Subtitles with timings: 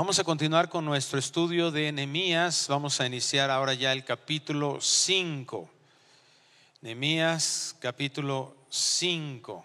[0.00, 2.68] Vamos a continuar con nuestro estudio de Nehemías.
[2.68, 5.68] Vamos a iniciar ahora ya el capítulo 5.
[6.80, 9.62] Nehemías capítulo 5.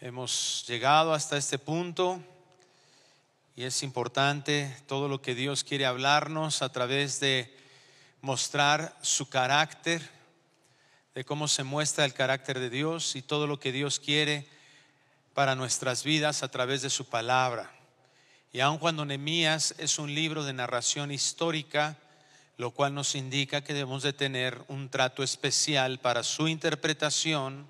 [0.00, 2.20] Hemos llegado hasta este punto
[3.54, 7.56] y es importante todo lo que Dios quiere hablarnos a través de
[8.22, 10.02] mostrar su carácter,
[11.14, 14.48] de cómo se muestra el carácter de Dios y todo lo que Dios quiere
[15.34, 17.70] para nuestras vidas a través de su palabra.
[18.52, 21.96] Y aun cuando Nehemías es un libro de narración histórica,
[22.56, 27.68] lo cual nos indica que debemos de tener un trato especial para su interpretación,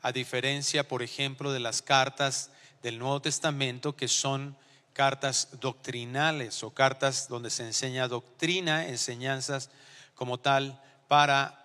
[0.00, 2.50] a diferencia, por ejemplo, de las cartas
[2.82, 4.56] del Nuevo Testamento, que son
[4.94, 9.68] cartas doctrinales o cartas donde se enseña doctrina, enseñanzas
[10.14, 11.60] como tal, para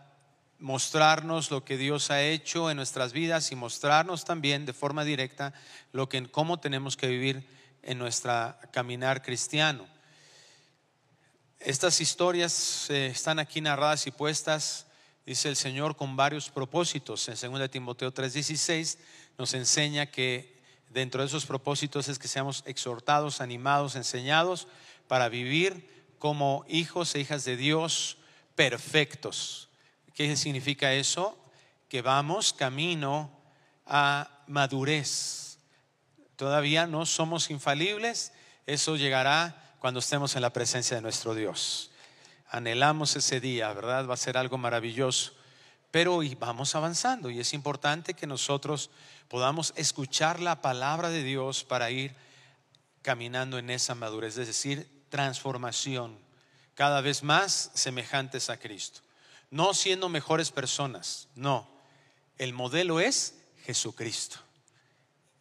[0.59, 5.53] mostrarnos lo que Dios ha hecho en nuestras vidas y mostrarnos también de forma directa
[5.93, 9.87] lo que cómo tenemos que vivir en nuestra caminar cristiano.
[11.59, 14.85] Estas historias eh, están aquí narradas y puestas,
[15.25, 17.27] dice el Señor, con varios propósitos.
[17.27, 18.97] En 2 Timoteo 3:16
[19.37, 20.57] nos enseña que
[20.89, 24.67] dentro de esos propósitos es que seamos exhortados, animados, enseñados
[25.07, 28.17] para vivir como hijos e hijas de Dios
[28.55, 29.69] perfectos.
[30.13, 31.37] ¿Qué significa eso?
[31.87, 33.31] Que vamos camino
[33.85, 35.38] a madurez
[36.39, 38.31] Todavía no somos infalibles,
[38.65, 41.91] eso llegará cuando estemos en la presencia de nuestro Dios.
[42.49, 44.07] Anhelamos ese día, ¿verdad?
[44.07, 45.33] Va a ser algo maravilloso.
[45.91, 48.89] Pero vamos avanzando y es importante que nosotros
[49.27, 52.15] podamos escuchar la palabra de Dios para ir
[53.01, 56.17] caminando en esa madurez, es decir, transformación,
[56.73, 59.01] cada vez más semejantes a Cristo.
[59.51, 61.69] No siendo mejores personas, no.
[62.37, 64.39] El modelo es Jesucristo.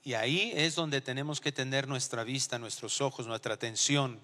[0.08, 4.18] Y ahí es donde tenemos que tener nuestra vista, nuestros ojos, nuestra atención,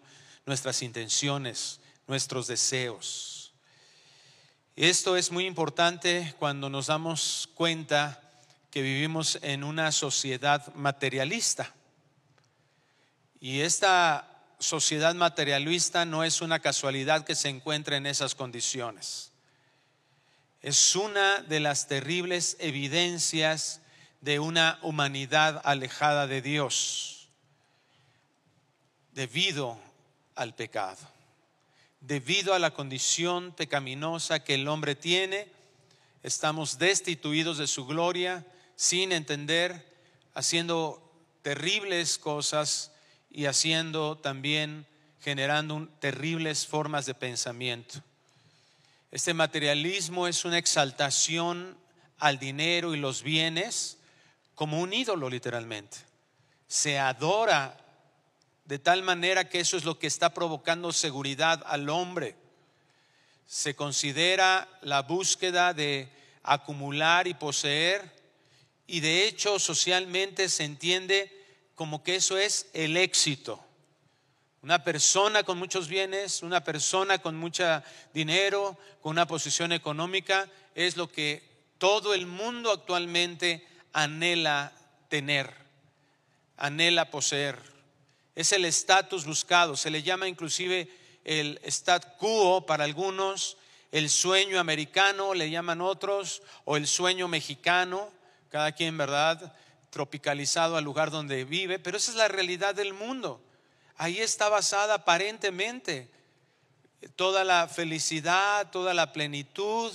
[0.47, 3.53] nuestras intenciones, nuestros deseos.
[4.77, 8.19] Esto es muy importante cuando nos damos cuenta
[8.71, 11.71] que vivimos en una sociedad materialista.
[13.39, 19.33] Y esta sociedad materialista no es una casualidad que se encuentre en esas condiciones.
[20.63, 23.83] Es una de las terribles evidencias
[24.25, 27.29] de una humanidad alejada de Dios
[29.13, 29.79] debido
[30.35, 30.97] al pecado,
[32.01, 35.47] debido a la condición pecaminosa que el hombre tiene,
[36.23, 38.47] estamos destituidos de su gloria,
[38.77, 39.87] sin entender,
[40.33, 41.03] haciendo
[41.43, 42.93] terribles cosas
[43.31, 44.87] y haciendo también,
[45.21, 48.03] generando terribles formas de pensamiento.
[49.11, 51.77] Este materialismo es una exaltación
[52.19, 53.99] al dinero y los bienes,
[54.55, 55.99] como un ídolo literalmente.
[56.67, 57.77] Se adora
[58.65, 62.37] de tal manera que eso es lo que está provocando seguridad al hombre.
[63.47, 66.09] Se considera la búsqueda de
[66.43, 68.11] acumular y poseer
[68.87, 71.31] y de hecho socialmente se entiende
[71.75, 73.61] como que eso es el éxito.
[74.63, 77.83] Una persona con muchos bienes, una persona con mucho
[78.15, 81.43] dinero, con una posición económica, es lo que
[81.77, 84.73] todo el mundo actualmente anhela
[85.09, 85.55] tener,
[86.59, 87.59] anhela poseer.
[88.35, 90.91] Es el estatus buscado, se le llama inclusive
[91.25, 93.57] el stat quo para algunos,
[93.93, 98.11] el sueño americano le llaman otros, o el sueño mexicano,
[98.51, 99.55] cada quien, ¿verdad?
[99.91, 103.41] Tropicalizado al lugar donde vive, pero esa es la realidad del mundo.
[103.97, 106.11] Ahí está basada aparentemente
[107.15, 109.93] toda la felicidad, toda la plenitud,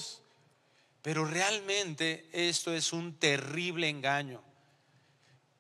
[1.02, 4.42] pero realmente esto es un terrible engaño.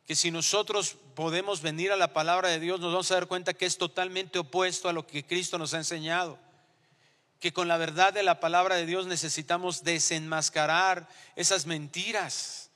[0.06, 3.54] Que si nosotros podemos venir a la palabra de Dios, nos vamos a dar cuenta
[3.54, 6.38] que es totalmente opuesto a lo que Cristo nos ha enseñado.
[7.40, 12.70] Que con la verdad de la palabra de Dios necesitamos desenmascarar esas mentiras.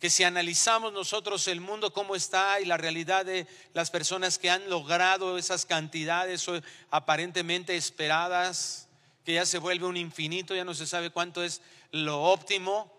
[0.00, 4.48] Que si analizamos nosotros el mundo cómo está y la realidad de las personas que
[4.50, 6.46] han logrado esas cantidades
[6.90, 8.88] aparentemente esperadas,
[9.24, 11.60] que ya se vuelve un infinito, ya no se sabe cuánto es
[11.92, 12.92] lo óptimo,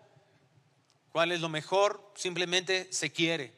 [1.12, 3.52] cuál es lo mejor, simplemente se quiere.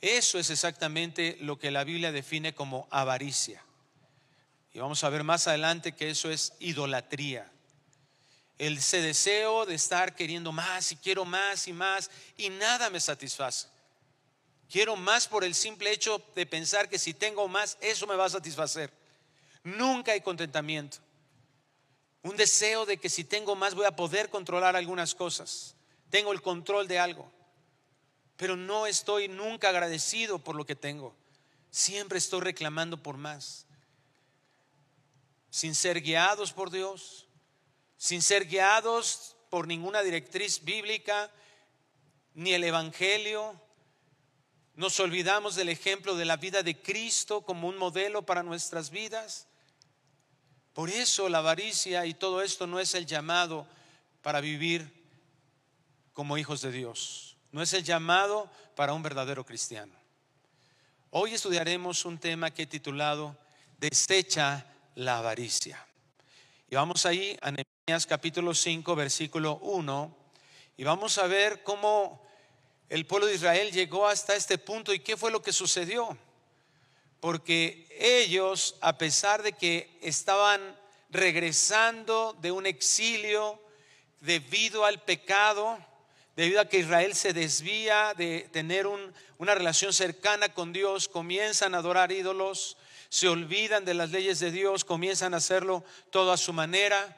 [0.00, 3.64] Eso es exactamente lo que la Biblia define como avaricia.
[4.72, 7.50] Y vamos a ver más adelante que eso es idolatría.
[8.58, 13.00] El ese deseo de estar queriendo más y quiero más y más y nada me
[13.00, 13.68] satisface.
[14.70, 18.26] Quiero más por el simple hecho de pensar que si tengo más, eso me va
[18.26, 18.90] a satisfacer.
[19.62, 20.98] Nunca hay contentamiento.
[22.24, 25.76] Un deseo de que si tengo más voy a poder controlar algunas cosas.
[26.08, 27.30] Tengo el control de algo.
[28.36, 31.14] Pero no estoy nunca agradecido por lo que tengo.
[31.70, 33.66] Siempre estoy reclamando por más.
[35.50, 37.28] Sin ser guiados por Dios,
[37.98, 41.30] sin ser guiados por ninguna directriz bíblica,
[42.32, 43.60] ni el Evangelio.
[44.76, 49.46] Nos olvidamos del ejemplo de la vida de Cristo como un modelo para nuestras vidas.
[50.74, 53.64] Por eso la avaricia y todo esto no es el llamado
[54.22, 54.92] para vivir
[56.12, 57.36] como hijos de Dios.
[57.52, 59.94] No es el llamado para un verdadero cristiano.
[61.10, 63.36] Hoy estudiaremos un tema que he titulado
[63.78, 64.66] Desecha
[64.96, 65.86] la avaricia.
[66.68, 70.16] Y vamos ahí a Nehemías capítulo 5, versículo 1,
[70.76, 72.20] y vamos a ver cómo
[72.88, 76.18] el pueblo de Israel llegó hasta este punto y qué fue lo que sucedió
[77.24, 80.60] porque ellos, a pesar de que estaban
[81.08, 83.58] regresando de un exilio
[84.20, 85.78] debido al pecado,
[86.36, 91.78] debido a que Israel se desvía de tener una relación cercana con Dios, comienzan a
[91.78, 92.76] adorar ídolos,
[93.08, 97.16] se olvidan de las leyes de Dios, comienzan a hacerlo todo a su manera.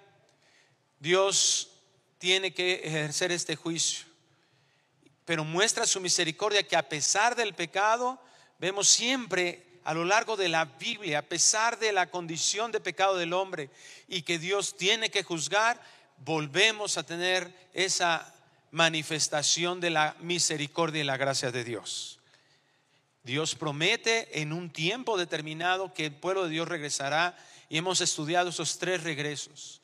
[1.00, 1.72] Dios
[2.18, 4.06] tiene que ejercer este juicio,
[5.24, 8.22] pero muestra su misericordia que a pesar del pecado,
[8.60, 13.16] vemos siempre a lo largo de la Biblia, a pesar de la condición de pecado
[13.16, 13.70] del hombre
[14.08, 15.80] y que Dios tiene que juzgar,
[16.24, 18.34] volvemos a tener esa
[18.72, 22.18] manifestación de la misericordia y la gracia de Dios.
[23.22, 27.38] Dios promete en un tiempo determinado que el pueblo de Dios regresará
[27.68, 29.82] y hemos estudiado esos tres regresos.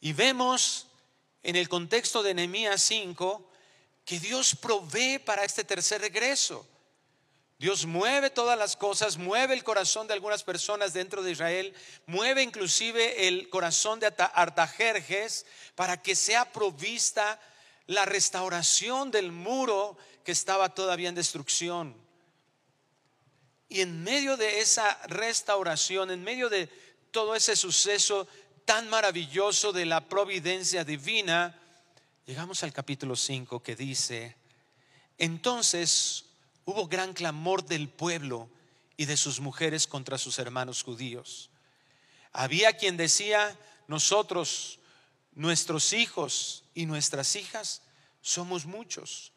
[0.00, 0.86] Y vemos
[1.42, 3.46] en el contexto de Nehemías 5
[4.06, 6.66] que Dios provee para este tercer regreso.
[7.64, 11.74] Dios mueve todas las cosas, mueve el corazón de algunas personas dentro de Israel,
[12.04, 17.40] mueve inclusive el corazón de Artajerjes para que sea provista
[17.86, 21.96] la restauración del muro que estaba todavía en destrucción.
[23.70, 26.68] Y en medio de esa restauración, en medio de
[27.12, 28.28] todo ese suceso
[28.66, 31.58] tan maravilloso de la providencia divina,
[32.26, 34.36] llegamos al capítulo 5 que dice,
[35.16, 36.26] entonces
[36.64, 38.48] hubo gran clamor del pueblo
[38.96, 41.50] y de sus mujeres contra sus hermanos judíos.
[42.32, 43.56] Había quien decía,
[43.86, 44.78] nosotros,
[45.34, 47.82] nuestros hijos y nuestras hijas,
[48.22, 49.32] somos muchos.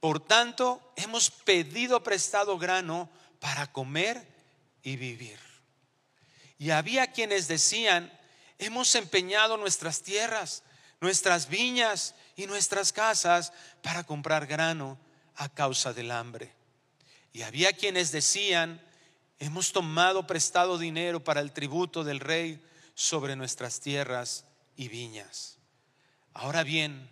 [0.00, 3.08] Por tanto, hemos pedido prestado grano
[3.40, 4.26] para comer
[4.82, 5.38] y vivir.
[6.58, 8.12] Y había quienes decían,
[8.58, 10.62] hemos empeñado nuestras tierras,
[11.00, 14.98] nuestras viñas y nuestras casas para comprar grano
[15.36, 16.52] a causa del hambre.
[17.34, 18.80] Y había quienes decían,
[19.40, 22.64] hemos tomado prestado dinero para el tributo del rey
[22.94, 24.44] sobre nuestras tierras
[24.76, 25.58] y viñas.
[26.32, 27.10] Ahora bien,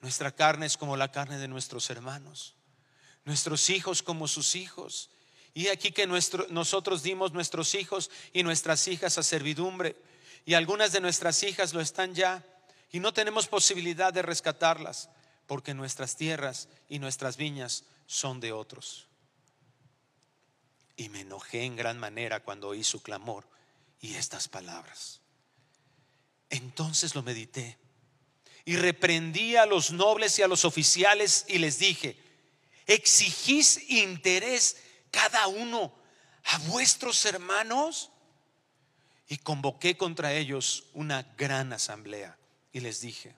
[0.00, 2.54] nuestra carne es como la carne de nuestros hermanos,
[3.24, 5.10] nuestros hijos como sus hijos.
[5.54, 9.96] Y aquí que nosotros dimos nuestros hijos y nuestras hijas a servidumbre,
[10.46, 12.46] y algunas de nuestras hijas lo están ya,
[12.92, 15.10] y no tenemos posibilidad de rescatarlas,
[15.48, 19.07] porque nuestras tierras y nuestras viñas son de otros.
[20.98, 23.48] Y me enojé en gran manera cuando oí su clamor
[24.00, 25.22] y estas palabras.
[26.50, 27.78] Entonces lo medité
[28.64, 32.18] y reprendí a los nobles y a los oficiales y les dije,
[32.86, 34.76] ¿exigís interés
[35.10, 35.94] cada uno
[36.44, 38.10] a vuestros hermanos?
[39.28, 42.36] Y convoqué contra ellos una gran asamblea
[42.72, 43.34] y les dije,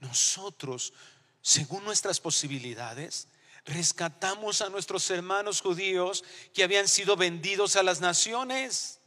[0.00, 0.92] nosotros,
[1.40, 3.28] según nuestras posibilidades,
[3.64, 8.98] rescatamos a nuestros hermanos judíos que habían sido vendidos a las naciones.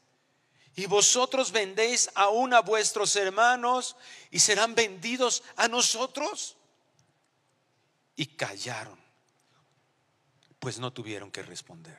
[0.76, 3.96] Y vosotros vendéis aún a vuestros hermanos
[4.30, 6.58] y serán vendidos a nosotros.
[8.16, 9.00] Y callaron,
[10.60, 11.98] pues no tuvieron que responder.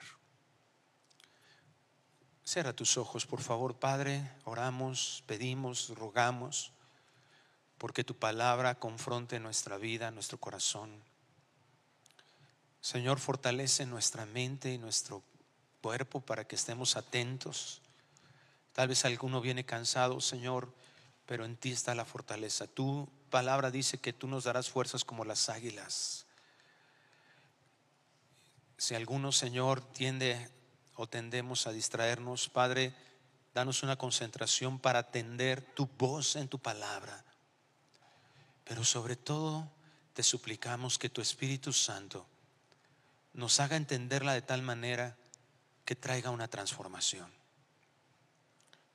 [2.44, 4.30] Cierra tus ojos, por favor, Padre.
[4.44, 6.72] Oramos, pedimos, rogamos,
[7.76, 11.02] porque tu palabra confronte nuestra vida, nuestro corazón.
[12.86, 15.24] Señor, fortalece nuestra mente y nuestro
[15.82, 17.82] cuerpo para que estemos atentos.
[18.72, 20.72] Tal vez alguno viene cansado, Señor,
[21.26, 22.68] pero en ti está la fortaleza.
[22.68, 26.26] Tu palabra dice que tú nos darás fuerzas como las águilas.
[28.78, 30.48] Si alguno, Señor, tiende
[30.94, 32.94] o tendemos a distraernos, Padre,
[33.52, 37.24] danos una concentración para atender tu voz en tu palabra.
[38.62, 39.72] Pero sobre todo,
[40.12, 42.28] te suplicamos que tu Espíritu Santo
[43.36, 45.16] nos haga entenderla de tal manera
[45.84, 47.30] que traiga una transformación.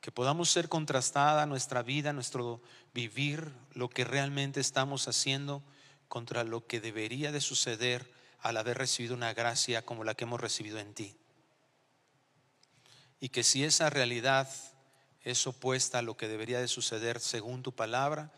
[0.02, 2.62] Que podamos ser contrastada nuestra vida, nuestro
[2.94, 5.64] vivir, lo que realmente estamos haciendo
[6.08, 10.42] contra lo que debería de suceder al haber recibido una gracia como la que hemos
[10.42, 11.16] recibido en ti.
[13.24, 14.50] y que si esa realidad
[15.24, 18.32] es opuesta a lo que debería de suceder según tu palabra,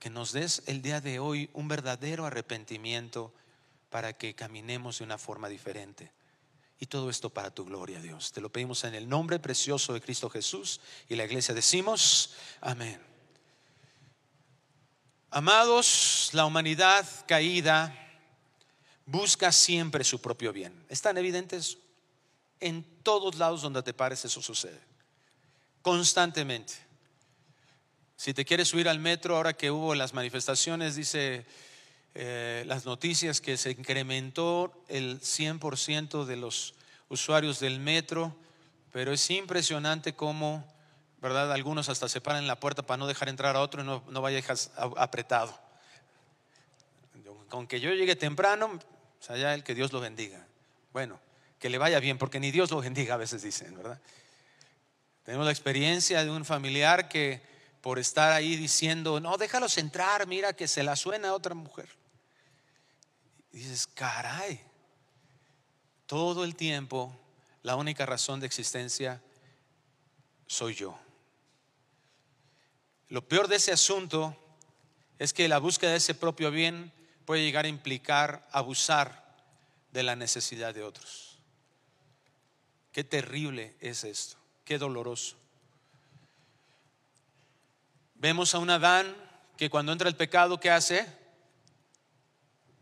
[0.00, 3.32] que nos des el día de hoy un verdadero arrepentimiento
[3.90, 6.12] para que caminemos de una forma diferente.
[6.78, 8.32] Y todo esto para tu gloria, Dios.
[8.32, 10.80] Te lo pedimos en el nombre precioso de Cristo Jesús.
[11.08, 12.98] Y la iglesia decimos, amén.
[15.30, 17.94] Amados, la humanidad caída
[19.04, 20.86] busca siempre su propio bien.
[20.88, 21.76] ¿Están evidentes?
[22.60, 24.80] En todos lados donde te pares eso sucede.
[25.82, 26.74] Constantemente.
[28.16, 31.46] Si te quieres subir al metro, ahora que hubo las manifestaciones, dice
[32.14, 36.74] eh, las noticias que se incrementó el 100% de los
[37.08, 38.34] usuarios del metro,
[38.92, 40.66] pero es impresionante cómo,
[41.20, 41.52] ¿verdad?
[41.52, 44.02] Algunos hasta se paran en la puerta para no dejar entrar a otro y no,
[44.08, 44.42] no vaya
[44.96, 45.58] apretado.
[47.48, 48.78] Con que yo llegue temprano,
[49.20, 50.46] sea, ya el que Dios lo bendiga.
[50.92, 51.20] Bueno,
[51.58, 54.00] que le vaya bien, porque ni Dios lo bendiga a veces dicen, ¿verdad?
[55.24, 57.42] Tenemos la experiencia de un familiar que
[57.80, 61.88] por estar ahí diciendo, no, déjalos entrar, mira que se la suena a otra mujer.
[63.52, 64.60] Y dices, caray,
[66.06, 67.16] todo el tiempo
[67.62, 69.22] la única razón de existencia
[70.46, 70.98] soy yo.
[73.08, 74.36] Lo peor de ese asunto
[75.18, 76.92] es que la búsqueda de ese propio bien
[77.24, 79.36] puede llegar a implicar abusar
[79.92, 81.38] de la necesidad de otros.
[82.92, 85.36] Qué terrible es esto, qué doloroso.
[88.14, 89.14] Vemos a un Adán
[89.56, 91.06] que cuando entra el pecado, ¿qué hace?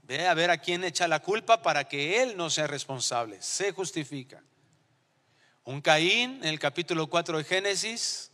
[0.08, 3.72] Ve a ver a quién echa la culpa para que él no sea responsable, se
[3.72, 4.42] justifica.
[5.64, 8.30] Un Caín en el capítulo 4 de Génesis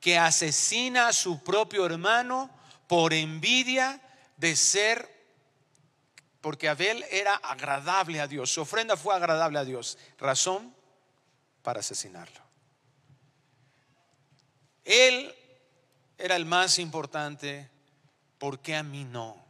[0.00, 2.50] que asesina a su propio hermano
[2.86, 4.02] por envidia
[4.36, 5.08] de ser,
[6.42, 10.74] porque Abel era agradable a Dios, su ofrenda fue agradable a Dios, razón
[11.62, 12.42] para asesinarlo.
[14.84, 15.34] Él
[16.18, 17.70] era el más importante,
[18.36, 19.47] ¿por qué a mí no?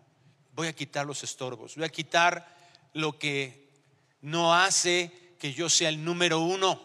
[0.58, 2.44] Voy a quitar los estorbos, voy a quitar
[2.92, 3.68] lo que
[4.22, 6.82] no hace que yo sea el número uno.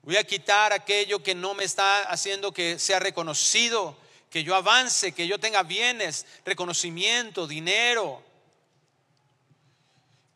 [0.00, 3.98] Voy a quitar aquello que no me está haciendo que sea reconocido,
[4.30, 8.24] que yo avance, que yo tenga bienes, reconocimiento, dinero.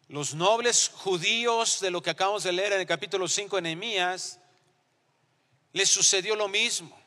[0.09, 4.39] Los nobles judíos de lo que acabamos de leer en el capítulo 5 de Nehemías,
[5.73, 7.06] les sucedió lo mismo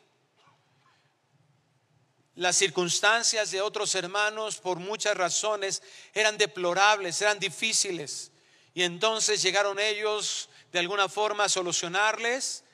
[2.40, 5.82] las circunstancias de otros hermanos por muchas razones
[6.14, 8.32] eran deplorables, eran difíciles.
[8.72, 12.64] Y entonces llegaron ellos de alguna forma a solucionarles,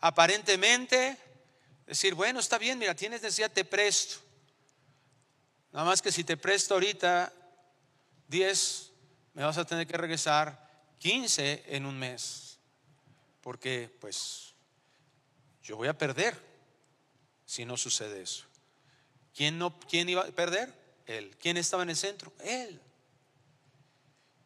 [0.00, 1.16] aparentemente,
[1.86, 4.16] decir, bueno, está bien, mira, tienes necesidad, te presto.
[5.70, 7.32] Nada más que si te presto ahorita
[8.26, 8.90] 10,
[9.34, 12.58] me vas a tener que regresar 15 en un mes.
[13.42, 14.54] Porque pues
[15.62, 16.36] yo voy a perder
[17.46, 18.46] si no sucede eso.
[19.34, 20.72] ¿Quién, no, ¿Quién iba a perder?
[21.06, 21.36] Él.
[21.40, 22.32] ¿Quién estaba en el centro?
[22.40, 22.80] Él.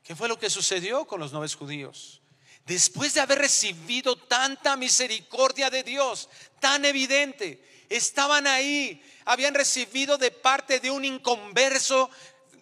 [0.02, 2.23] ¿Qué fue lo que sucedió con los nobles judíos?
[2.64, 6.28] Después de haber recibido tanta misericordia de Dios,
[6.61, 12.11] tan evidente, estaban ahí, habían recibido de parte de un inconverso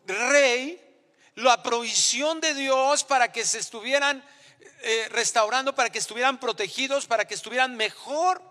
[0.07, 0.81] rey
[1.37, 4.25] la provisión de Dios para que se estuvieran
[4.83, 8.43] eh, restaurando, para que estuvieran protegidos, para que estuvieran mejor.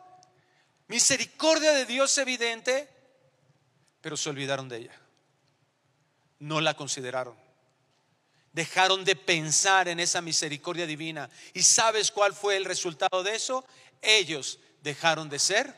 [0.88, 2.95] Misericordia de Dios evidente
[4.06, 5.02] pero se olvidaron de ella.
[6.38, 7.36] No la consideraron.
[8.54, 11.28] Dejaron de pensar en esa misericordia divina.
[11.56, 13.66] ¿Y sabes cuál fue el resultado de eso?
[14.04, 15.74] Ellos dejaron de ser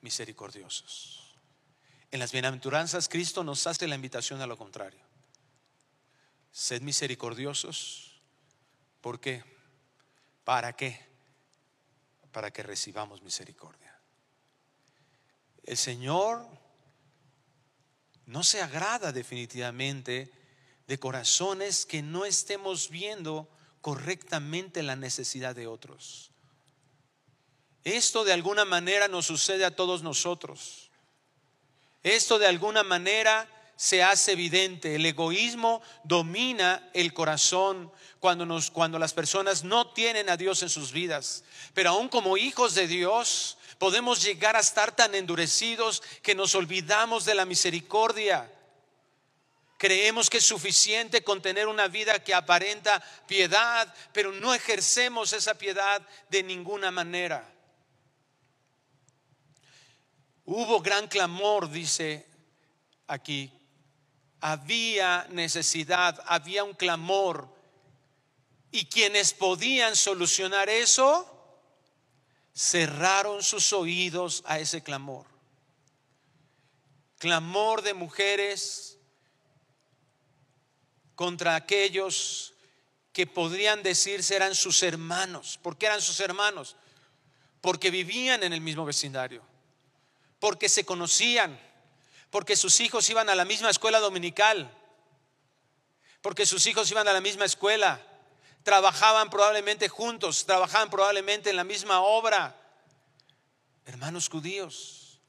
[0.00, 1.36] misericordiosos.
[2.10, 5.04] En las bienaventuranzas Cristo nos hace la invitación a lo contrario.
[6.50, 8.20] Sed misericordiosos.
[9.00, 9.44] ¿Por qué?
[10.42, 11.06] ¿Para qué?
[12.32, 13.96] Para que recibamos misericordia.
[15.62, 16.59] El Señor
[18.30, 20.30] no se agrada definitivamente
[20.86, 23.48] de corazones que no estemos viendo
[23.80, 26.30] correctamente la necesidad de otros.
[27.82, 30.90] Esto de alguna manera nos sucede a todos nosotros.
[32.04, 34.94] Esto de alguna manera se hace evidente.
[34.94, 40.68] El egoísmo domina el corazón cuando, nos, cuando las personas no tienen a Dios en
[40.68, 41.42] sus vidas.
[41.74, 47.24] Pero aún como hijos de Dios, podemos llegar a estar tan endurecidos que nos olvidamos
[47.24, 48.52] de la misericordia.
[49.78, 55.54] Creemos que es suficiente con tener una vida que aparenta piedad, pero no ejercemos esa
[55.54, 57.50] piedad de ninguna manera.
[60.44, 62.26] Hubo gran clamor, dice
[63.06, 63.50] aquí.
[64.42, 67.48] Había necesidad, había un clamor
[68.72, 71.39] Y quienes podían solucionar eso,
[72.54, 75.26] cerraron sus oídos a ese clamor.
[77.18, 78.98] Clamor de mujeres
[81.14, 82.54] contra aquellos
[83.12, 85.58] que podrían decirse eran sus hermanos.
[85.62, 86.76] ¿Por qué eran sus hermanos?
[87.60, 89.42] Porque vivían en el mismo vecindario,
[90.38, 91.60] porque se conocían,
[92.30, 94.74] porque sus hijos iban a la misma escuela dominical,
[96.22, 98.00] porque sus hijos iban a la misma escuela,
[98.62, 102.56] trabajaban probablemente juntos, trabajaban probablemente en la misma obra.
[103.84, 105.20] Hermanos judíos,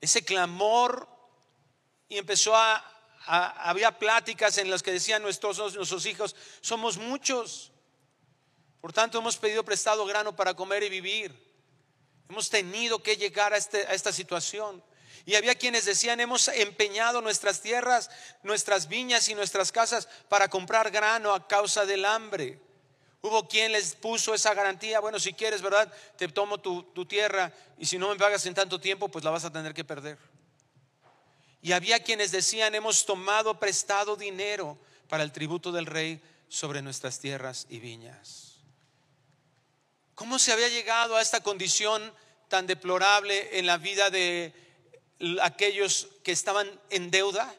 [0.00, 1.08] ese clamor
[2.08, 2.92] y empezó a
[3.26, 7.72] había pláticas en las que decían nuestros, nuestros hijos, somos muchos.
[8.80, 11.52] Por tanto, hemos pedido prestado grano para comer y vivir.
[12.28, 14.82] Hemos tenido que llegar a, este, a esta situación.
[15.24, 18.10] Y había quienes decían, hemos empeñado nuestras tierras,
[18.42, 22.60] nuestras viñas y nuestras casas para comprar grano a causa del hambre.
[23.20, 25.92] Hubo quien les puso esa garantía, bueno, si quieres, ¿verdad?
[26.16, 29.44] Te tomo tu, tierra y si no me pagas en tanto tiempo, pues la vas
[29.44, 30.18] a tener que perder.
[31.62, 34.76] Y había quienes decían, hemos tomado prestado dinero
[35.08, 38.56] para el tributo del rey sobre nuestras tierras y viñas.
[40.16, 42.12] ¿Cómo se había llegado a esta condición
[42.48, 44.52] tan deplorable en la vida de
[45.42, 47.54] aquellos que estaban en deuda,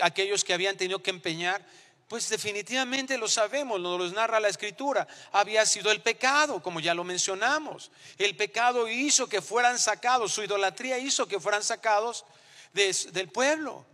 [0.00, 1.64] aquellos que habían tenido que empeñar?
[2.08, 5.06] Pues definitivamente lo sabemos, nos lo narra la escritura.
[5.32, 7.90] Había sido el pecado, como ya lo mencionamos.
[8.18, 12.24] El pecado hizo que fueran sacados, su idolatría hizo que fueran sacados
[12.72, 13.86] del pueblo,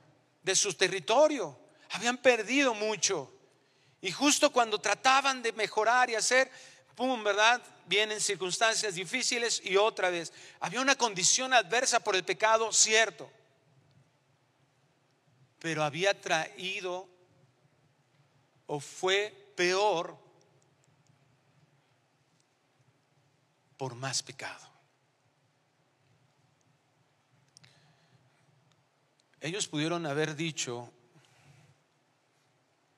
[0.43, 1.57] de su territorio.
[1.91, 3.33] Habían perdido mucho.
[4.01, 6.51] Y justo cuando trataban de mejorar y hacer,
[6.95, 7.63] pum, ¿verdad?
[7.91, 10.33] Vienen circunstancias difíciles y otra vez.
[10.61, 13.29] Había una condición adversa por el pecado, cierto.
[15.59, 17.09] Pero había traído
[18.69, 20.17] o fue peor
[23.77, 24.71] por más pecado.
[29.41, 30.93] Ellos pudieron haber dicho,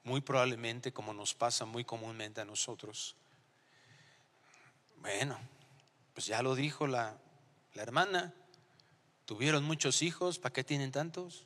[0.03, 3.17] muy probablemente como nos pasa muy comúnmente a nosotros,
[5.03, 5.39] bueno,
[6.15, 7.19] pues ya lo dijo la,
[7.75, 8.33] la hermana,
[9.27, 11.45] tuvieron muchos hijos, ¿para qué tienen tantos?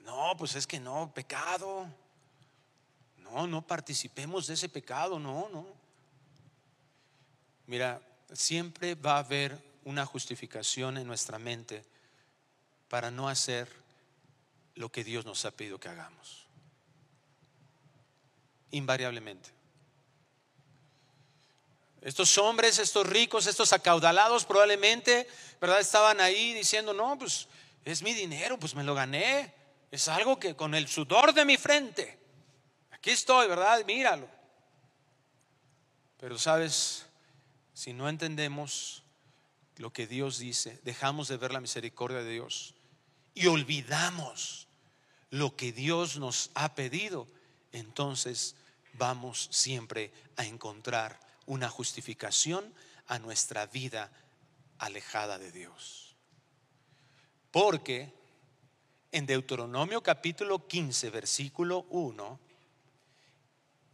[0.00, 1.86] No, pues es que no, pecado.
[3.18, 5.66] No, no participemos de ese pecado, no, no.
[7.66, 11.84] Mira, siempre va a haber una justificación en nuestra mente
[12.88, 13.70] para no hacer
[14.74, 16.46] lo que Dios nos ha pedido que hagamos.
[18.72, 19.59] Invariablemente.
[22.02, 25.28] Estos hombres, estos ricos, estos acaudalados probablemente,
[25.60, 25.80] ¿verdad?
[25.80, 27.46] Estaban ahí diciendo, no, pues
[27.84, 29.52] es mi dinero, pues me lo gané.
[29.90, 32.18] Es algo que con el sudor de mi frente,
[32.90, 33.84] aquí estoy, ¿verdad?
[33.84, 34.28] Míralo.
[36.16, 37.06] Pero sabes,
[37.74, 39.02] si no entendemos
[39.76, 42.74] lo que Dios dice, dejamos de ver la misericordia de Dios
[43.34, 44.68] y olvidamos
[45.30, 47.26] lo que Dios nos ha pedido,
[47.72, 48.56] entonces
[48.94, 52.72] vamos siempre a encontrar una justificación
[53.08, 54.12] a nuestra vida
[54.78, 56.14] alejada de Dios.
[57.50, 58.14] Porque
[59.10, 62.38] en Deuteronomio capítulo 15, versículo 1,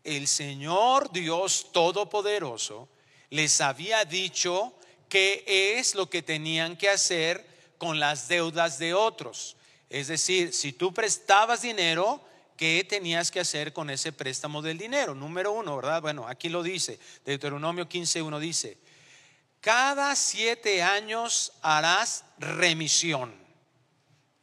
[0.05, 2.91] el Señor Dios Todopoderoso
[3.31, 4.75] les había dicho
[5.09, 7.47] qué es lo que tenían que hacer
[7.79, 9.57] con las deudas de otros.
[9.89, 12.23] Es decir, si tú prestabas dinero,
[12.57, 15.15] ¿qué tenías que hacer con ese préstamo del dinero?
[15.15, 16.03] Número uno, ¿verdad?
[16.03, 18.79] Bueno, aquí lo dice, Deuteronomio 15.1 dice,
[19.61, 23.35] cada siete años harás remisión.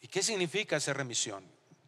[0.02, 1.43] ¿Y qué significa esa remisión?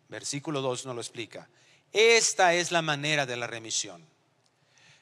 [0.08, 1.50] Versículo 2 nos lo explica.
[1.92, 4.06] Esta es la manera de la remisión.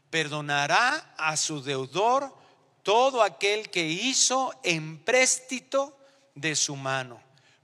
[0.09, 2.35] Perdonará a su deudor
[2.83, 5.97] todo aquel que hizo empréstito
[6.35, 7.21] de su mano,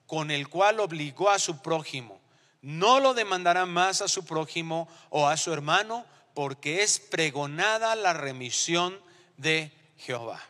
[0.08, 2.19] con el cual obligó a su prójimo.
[2.62, 8.14] No lo demandará más a su prójimo o a su hermano, porque es pregonada la
[8.14, 9.00] remisión
[9.38, 10.42] de Jehová.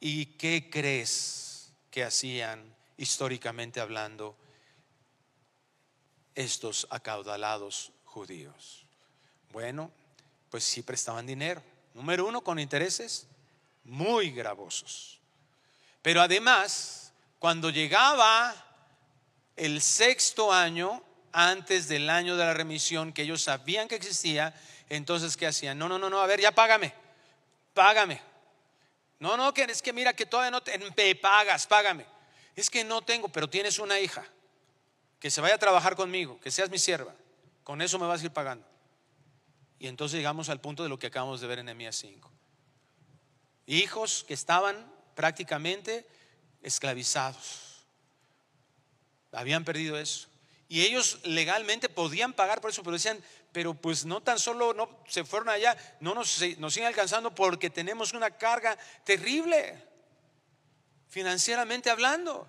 [0.00, 4.36] ¿Y qué crees que hacían históricamente hablando
[6.34, 8.86] estos acaudalados judíos?
[9.52, 9.90] Bueno,
[10.50, 11.62] pues sí prestaban dinero.
[11.94, 13.26] Número uno, con intereses
[13.84, 15.20] muy gravosos.
[16.02, 18.54] Pero además, cuando llegaba
[19.60, 25.36] el sexto año, antes del año de la remisión, que ellos sabían que existía, entonces
[25.36, 25.78] ¿qué hacían?
[25.78, 26.94] No, no, no, no, a ver, ya págame,
[27.74, 28.22] págame.
[29.18, 32.06] No, no, que es que mira que todavía no te pagas, págame.
[32.56, 34.24] Es que no tengo, pero tienes una hija
[35.18, 37.14] que se vaya a trabajar conmigo, que seas mi sierva,
[37.62, 38.66] con eso me vas a ir pagando.
[39.78, 42.32] Y entonces llegamos al punto de lo que acabamos de ver en Nehemías 5.
[43.66, 46.06] Hijos que estaban prácticamente
[46.62, 47.69] esclavizados.
[49.32, 50.28] Habían perdido eso.
[50.68, 55.02] Y ellos legalmente podían pagar por eso, pero decían, pero pues no tan solo no,
[55.08, 59.84] se fueron allá, no nos, nos siguen alcanzando porque tenemos una carga terrible,
[61.08, 62.48] financieramente hablando.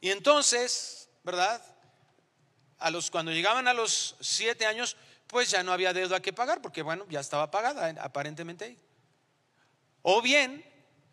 [0.00, 1.60] Y entonces, ¿verdad?
[2.78, 6.62] A los, cuando llegaban a los siete años, pues ya no había deuda que pagar,
[6.62, 8.76] porque bueno, ya estaba pagada aparentemente.
[10.02, 10.64] O bien,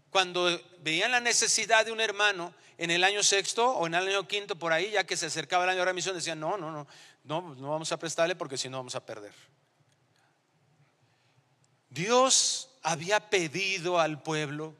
[0.09, 4.27] cuando veían la necesidad de un hermano en el año sexto o en el año
[4.27, 6.87] quinto por ahí, ya que se acercaba el año de remisión, decían, no, no, no,
[7.23, 9.33] no, no vamos a prestarle porque si no vamos a perder.
[11.89, 14.75] Dios había pedido al pueblo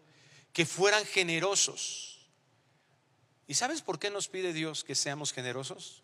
[0.54, 2.28] que fueran generosos.
[3.48, 6.04] ¿Y sabes por qué nos pide Dios que seamos generosos?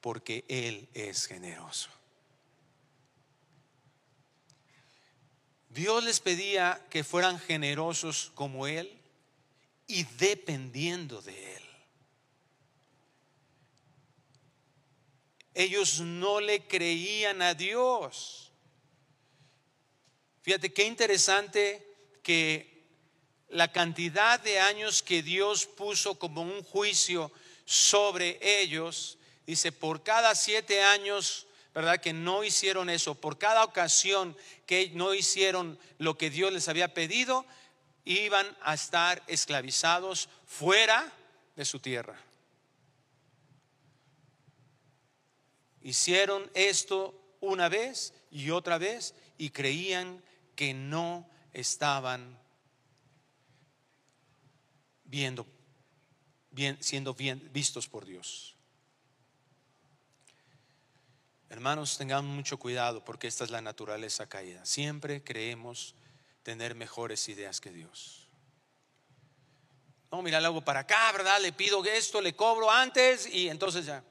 [0.00, 1.88] Porque Él es generoso.
[5.72, 8.92] Dios les pedía que fueran generosos como Él
[9.86, 11.62] y dependiendo de Él.
[15.54, 18.50] Ellos no le creían a Dios.
[20.42, 21.86] Fíjate qué interesante
[22.22, 22.84] que
[23.48, 27.30] la cantidad de años que Dios puso como un juicio
[27.64, 32.00] sobre ellos, dice, por cada siete años ¿verdad?
[32.00, 33.14] Que no hicieron eso.
[33.14, 37.46] Por cada ocasión que no hicieron lo que Dios les había pedido,
[38.04, 41.12] iban a estar esclavizados fuera
[41.56, 42.18] de su tierra.
[45.80, 50.22] Hicieron esto una vez y otra vez y creían
[50.54, 52.38] que no estaban
[55.04, 55.46] viendo,
[56.50, 58.56] bien, siendo bien vistos por Dios.
[61.52, 64.64] Hermanos, tengamos mucho cuidado porque esta es la naturaleza caída.
[64.64, 65.94] Siempre creemos
[66.42, 68.26] tener mejores ideas que Dios.
[70.10, 71.42] No, mira, le hago para acá, ¿verdad?
[71.42, 74.02] Le pido esto, le cobro antes y entonces ya.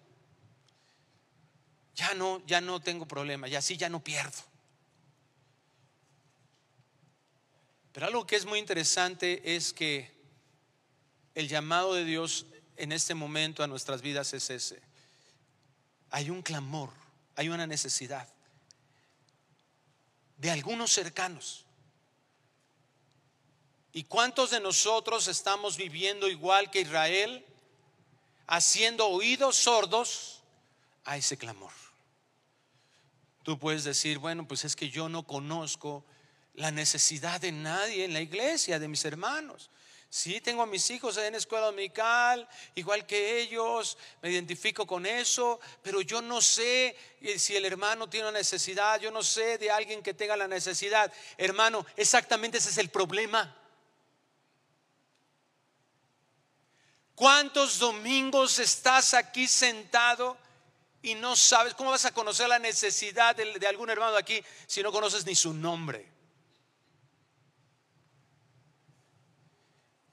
[1.96, 4.44] Ya no, ya no tengo problema, ya sí, ya no pierdo.
[7.92, 10.12] Pero algo que es muy interesante es que
[11.34, 12.46] el llamado de Dios
[12.78, 14.80] en este momento a nuestras vidas es ese.
[16.12, 17.01] Hay un clamor
[17.36, 18.28] hay una necesidad
[20.38, 21.66] de algunos cercanos.
[23.94, 27.46] ¿Y cuántos de nosotros estamos viviendo igual que Israel,
[28.48, 30.42] haciendo oídos sordos
[31.04, 31.74] a ese clamor?
[33.44, 36.06] Tú puedes decir, bueno, pues es que yo no conozco
[36.54, 39.70] la necesidad de nadie en la iglesia, de mis hermanos.
[40.14, 42.46] Sí, tengo a mis hijos en escuela dominical,
[42.76, 48.10] igual que ellos, me identifico con eso, pero yo no sé eh, si el hermano
[48.10, 51.14] tiene una necesidad, yo no sé de alguien que tenga la necesidad.
[51.38, 53.56] Hermano, exactamente ese es el problema.
[57.16, 60.38] ¿Cuántos domingos estás aquí sentado
[61.02, 64.84] y no sabes cómo vas a conocer la necesidad de, de algún hermano aquí si
[64.84, 66.21] no conoces ni su nombre?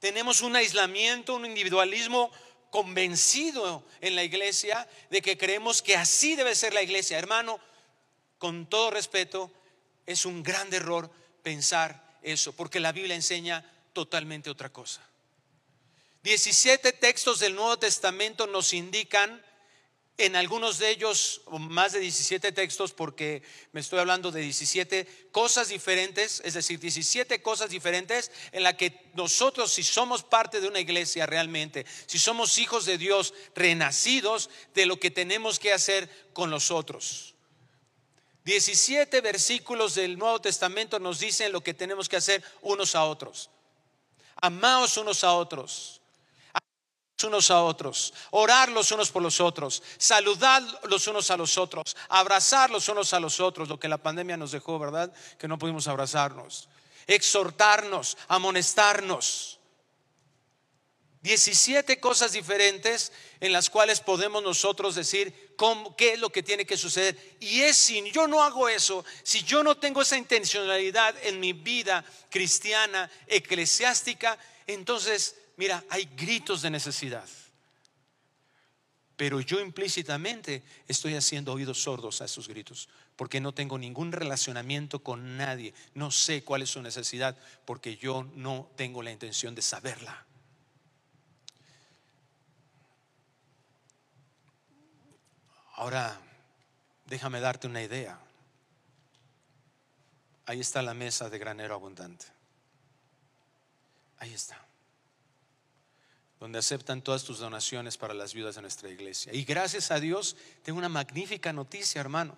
[0.01, 2.31] Tenemos un aislamiento, un individualismo
[2.71, 7.19] convencido en la iglesia de que creemos que así debe ser la iglesia.
[7.19, 7.59] Hermano,
[8.39, 9.51] con todo respeto,
[10.07, 11.11] es un gran error
[11.43, 15.03] pensar eso, porque la Biblia enseña totalmente otra cosa.
[16.23, 19.43] 17 textos del Nuevo Testamento nos indican
[20.19, 25.69] en algunos de ellos, más de 17 textos, porque me estoy hablando de 17 cosas
[25.69, 30.81] diferentes, es decir, 17 cosas diferentes en la que nosotros, si somos parte de una
[30.81, 36.51] iglesia realmente, si somos hijos de Dios renacidos, de lo que tenemos que hacer con
[36.51, 37.37] los otros.
[38.45, 43.51] 17 versículos del Nuevo Testamento nos dicen lo que tenemos que hacer unos a otros.
[44.41, 45.98] Amaos unos a otros
[47.25, 51.97] unos a otros, orar los unos por los otros, saludar los unos a los otros,
[52.09, 55.13] abrazar los unos a los otros, lo que la pandemia nos dejó, ¿verdad?
[55.39, 56.69] Que no pudimos abrazarnos,
[57.07, 59.59] exhortarnos, amonestarnos.
[61.21, 65.57] 17 cosas diferentes en las cuales podemos nosotros decir
[65.97, 67.37] qué es lo que tiene que suceder.
[67.41, 71.53] Y es si yo no hago eso, si yo no tengo esa intencionalidad en mi
[71.53, 77.29] vida cristiana, eclesiástica, entonces mira, hay gritos de necesidad.
[79.17, 85.03] Pero yo implícitamente estoy haciendo oídos sordos a esos gritos, porque no tengo ningún relacionamiento
[85.03, 89.63] con nadie, no sé cuál es su necesidad, porque yo no tengo la intención de
[89.63, 90.25] saberla.
[95.75, 96.21] Ahora,
[97.07, 98.21] déjame darte una idea.
[100.47, 102.27] Ahí está la mesa de granero abundante.
[104.19, 104.68] Ahí está.
[106.41, 109.33] Donde aceptan todas tus donaciones para las viudas de nuestra iglesia.
[109.35, 112.37] Y gracias a Dios, tengo una magnífica noticia, hermano.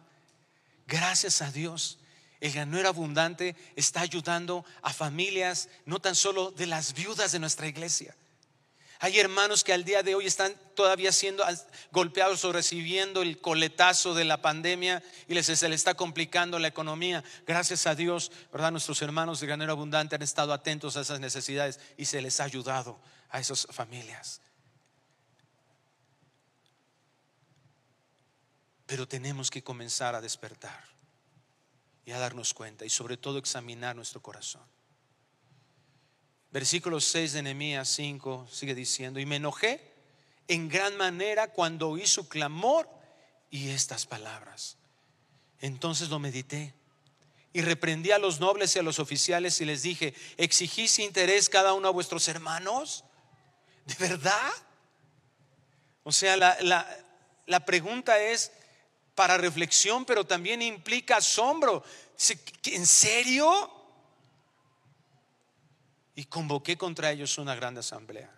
[0.87, 1.99] Gracias a Dios,
[2.41, 7.69] el granero abundante está ayudando a familias, no tan solo de las viudas de nuestra
[7.69, 8.17] iglesia.
[9.03, 11.43] Hay hermanos que al día de hoy están todavía siendo
[11.91, 16.69] golpeados o recibiendo el coletazo de la pandemia y les, se les está complicando la
[16.69, 17.25] economía.
[17.47, 18.73] Gracias a Dios, ¿verdad?
[18.73, 22.45] Nuestros hermanos de Granero Abundante han estado atentos a esas necesidades y se les ha
[22.45, 22.99] ayudado
[23.31, 24.40] a esas familias.
[28.87, 30.85] Pero tenemos que comenzar a despertar
[32.05, 34.64] y a darnos cuenta y sobre todo examinar nuestro corazón.
[36.51, 39.95] Versículo 6 de Nehemías 5 sigue diciendo, y me enojé
[40.49, 42.88] en gran manera cuando oí su clamor
[43.51, 44.77] y estas palabras.
[45.61, 46.75] Entonces lo medité
[47.53, 51.75] y reprendí a los nobles y a los oficiales y les dije, ¿exigís interés cada
[51.75, 53.05] uno a vuestros hermanos?
[53.87, 54.53] ¿De verdad?
[56.03, 56.87] O sea, la, la,
[57.47, 58.53] la pregunta es
[59.14, 61.85] para reflexión, pero también implica asombro.
[62.64, 63.81] ¿En serio?
[66.21, 68.31] y convoqué contra ellos una gran asamblea.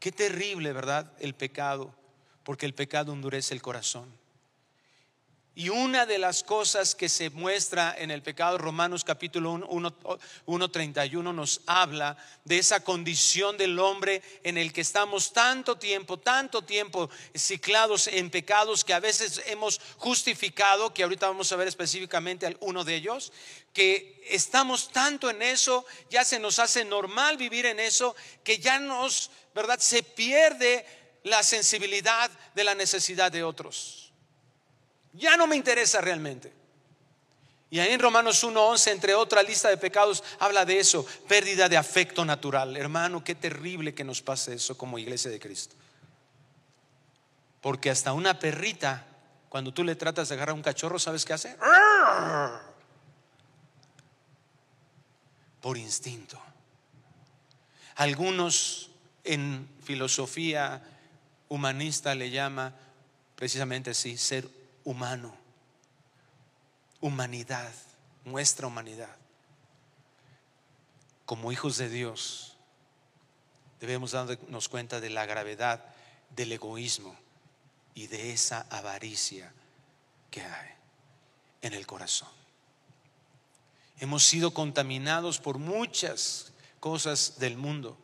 [0.00, 1.12] Qué terrible, ¿verdad?
[1.18, 1.94] El pecado,
[2.42, 4.10] porque el pecado endurece el corazón.
[5.54, 11.30] Y una de las cosas que se muestra en el pecado, Romanos capítulo 1, 31
[11.30, 17.10] nos habla de esa condición del hombre en el que estamos tanto tiempo, tanto tiempo
[17.36, 22.82] ciclados en pecados que a veces hemos justificado, que ahorita vamos a ver específicamente uno
[22.82, 23.30] de ellos,
[23.74, 28.78] que estamos tanto en eso, ya se nos hace normal vivir en eso, que ya
[28.78, 29.78] nos, ¿verdad?
[29.80, 30.86] Se pierde
[31.24, 34.11] la sensibilidad de la necesidad de otros.
[35.12, 36.52] Ya no me interesa realmente.
[37.72, 41.78] Y ahí en Romanos 1.11, entre otra lista de pecados, habla de eso, pérdida de
[41.78, 42.76] afecto natural.
[42.76, 45.74] Hermano, qué terrible que nos pase eso como iglesia de Cristo.
[47.62, 49.06] Porque hasta una perrita,
[49.48, 51.56] cuando tú le tratas de agarrar un cachorro, ¿sabes qué hace?
[55.62, 56.38] Por instinto.
[57.94, 58.90] Algunos
[59.24, 60.82] en filosofía
[61.48, 62.74] humanista le llama
[63.34, 64.46] precisamente así, ser
[64.84, 65.34] humano,
[67.00, 67.72] humanidad,
[68.24, 69.14] nuestra humanidad.
[71.24, 72.56] Como hijos de Dios,
[73.80, 75.84] debemos darnos cuenta de la gravedad
[76.30, 77.16] del egoísmo
[77.94, 79.52] y de esa avaricia
[80.30, 80.70] que hay
[81.62, 82.28] en el corazón.
[83.98, 87.96] Hemos sido contaminados por muchas cosas del mundo,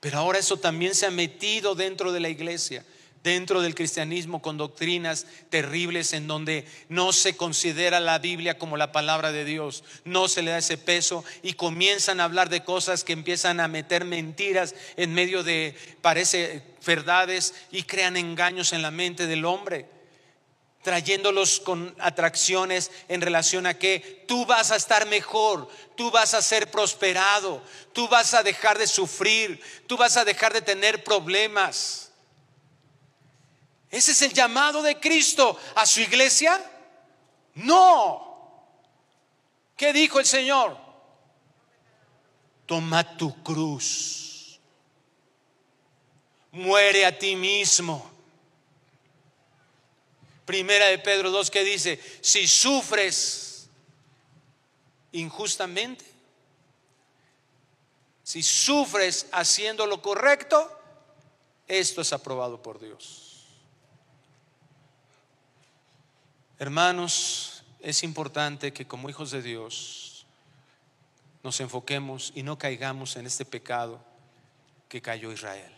[0.00, 2.84] pero ahora eso también se ha metido dentro de la iglesia
[3.22, 8.92] dentro del cristianismo con doctrinas terribles en donde no se considera la Biblia como la
[8.92, 13.04] palabra de Dios, no se le da ese peso y comienzan a hablar de cosas
[13.04, 18.90] que empiezan a meter mentiras en medio de, parece, verdades y crean engaños en la
[18.90, 19.86] mente del hombre
[20.82, 26.42] trayéndolos con atracciones en relación a que tú vas a estar mejor, tú vas a
[26.42, 32.09] ser prosperado, tú vas a dejar de sufrir, tú vas a dejar de tener problemas.
[33.90, 36.60] ¿Ese es el llamado de Cristo a su iglesia?
[37.54, 38.30] No.
[39.76, 40.76] ¿Qué dijo el Señor?
[42.66, 44.60] Toma tu cruz.
[46.52, 48.08] Muere a ti mismo.
[50.44, 53.68] Primera de Pedro 2 que dice, si sufres
[55.12, 56.04] injustamente,
[58.22, 60.70] si sufres haciendo lo correcto,
[61.66, 63.29] esto es aprobado por Dios.
[66.60, 70.26] Hermanos, es importante que como hijos de Dios
[71.42, 74.04] nos enfoquemos y no caigamos en este pecado
[74.86, 75.72] que cayó Israel.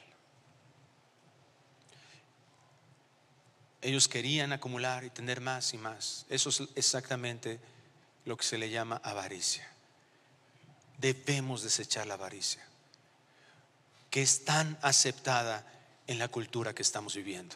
[3.80, 6.26] Ellos querían acumular y tener más y más.
[6.28, 7.60] Eso es exactamente
[8.24, 9.70] lo que se le llama avaricia.
[10.98, 12.66] Debemos desechar la avaricia,
[14.10, 15.64] que es tan aceptada
[16.08, 17.54] en la cultura que estamos viviendo.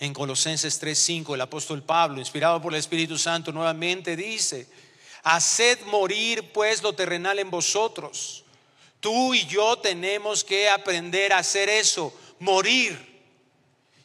[0.00, 4.66] En Colosenses 3:5 el apóstol Pablo, inspirado por el Espíritu Santo, nuevamente dice,
[5.22, 8.44] haced morir pues lo terrenal en vosotros.
[8.98, 13.08] Tú y yo tenemos que aprender a hacer eso, morir.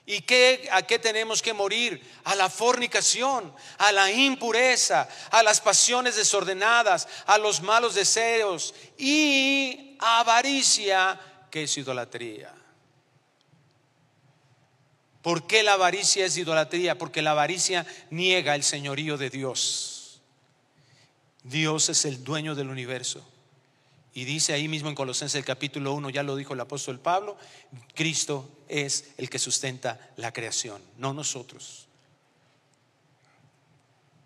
[0.05, 2.01] ¿Y qué, a qué tenemos que morir?
[2.25, 9.95] A la fornicación, a la impureza, a las pasiones desordenadas, a los malos deseos y
[9.99, 12.53] avaricia, que es idolatría.
[15.25, 16.99] ¿Por qué la avaricia es idolatría?
[16.99, 20.21] Porque la avaricia niega el señorío de Dios.
[21.41, 23.27] Dios es el dueño del universo.
[24.13, 27.39] Y dice ahí mismo en Colosenses el capítulo 1, ya lo dijo el apóstol Pablo,
[27.95, 31.87] Cristo es el que sustenta la creación, no nosotros.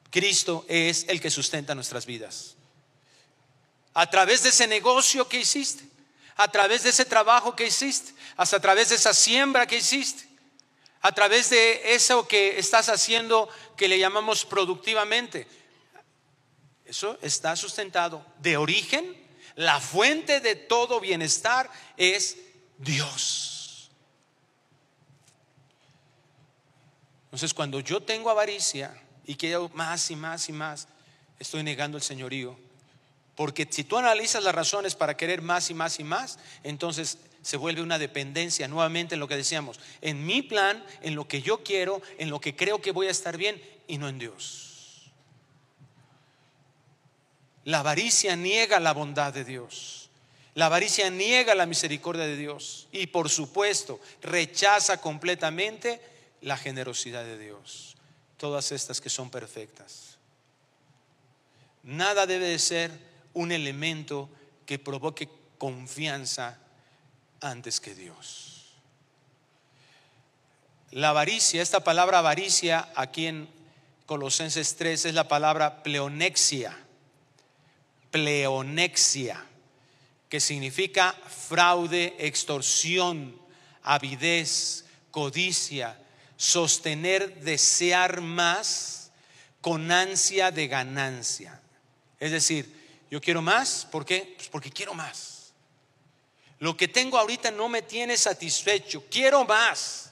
[0.09, 2.57] Cristo es el que sustenta nuestras vidas.
[3.93, 5.85] A través de ese negocio que hiciste,
[6.35, 10.27] a través de ese trabajo que hiciste, hasta a través de esa siembra que hiciste,
[11.01, 15.47] a través de eso que estás haciendo que le llamamos productivamente.
[16.85, 19.19] Eso está sustentado de origen
[19.59, 22.37] la fuente de todo bienestar es
[22.77, 23.91] Dios.
[27.25, 30.87] Entonces, cuando yo tengo avaricia y quiero más y más y más,
[31.39, 32.57] estoy negando el señorío.
[33.35, 37.57] Porque si tú analizas las razones para querer más y más y más, entonces se
[37.57, 41.63] vuelve una dependencia nuevamente en lo que decíamos, en mi plan, en lo que yo
[41.63, 45.11] quiero, en lo que creo que voy a estar bien y no en Dios.
[47.65, 50.09] La avaricia niega la bondad de Dios.
[50.55, 52.87] La avaricia niega la misericordia de Dios.
[52.91, 56.01] Y por supuesto, rechaza completamente
[56.41, 57.95] la generosidad de Dios.
[58.37, 60.17] Todas estas que son perfectas.
[61.83, 62.91] Nada debe de ser
[63.33, 64.29] un elemento
[64.65, 66.57] que provoque confianza
[67.41, 68.73] antes que Dios.
[70.91, 73.49] La avaricia, esta palabra avaricia aquí en
[74.05, 76.77] Colosenses 3 es la palabra pleonexia
[78.11, 79.43] pleonexia,
[80.27, 83.39] que significa fraude, extorsión,
[83.83, 85.97] avidez, codicia,
[86.37, 89.11] sostener, desear más
[89.61, 91.59] con ansia de ganancia.
[92.19, 92.77] Es decir,
[93.09, 94.33] yo quiero más, ¿por qué?
[94.37, 95.38] Pues porque quiero más.
[96.59, 100.11] Lo que tengo ahorita no me tiene satisfecho, quiero más.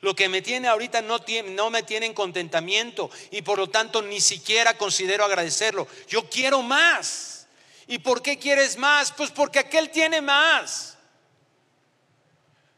[0.00, 4.20] Lo que me tiene ahorita no, me tiene en contentamiento y por lo tanto ni
[4.20, 5.88] siquiera considero agradecerlo.
[6.06, 7.46] Yo quiero más.
[7.88, 9.10] ¿Y por qué quieres más?
[9.12, 10.96] Pues porque aquel tiene más.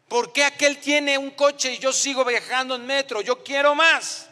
[0.09, 3.21] ¿Por qué aquel tiene un coche y yo sigo viajando en metro?
[3.21, 4.29] Yo quiero más.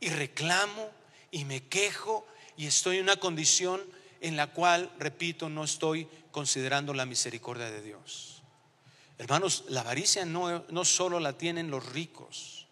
[0.00, 0.90] Y reclamo
[1.30, 2.26] y me quejo
[2.56, 3.82] y estoy en una condición
[4.20, 8.42] en la cual, repito, no estoy considerando la misericordia de Dios.
[9.16, 12.66] Hermanos, la avaricia no, no solo la tienen los ricos,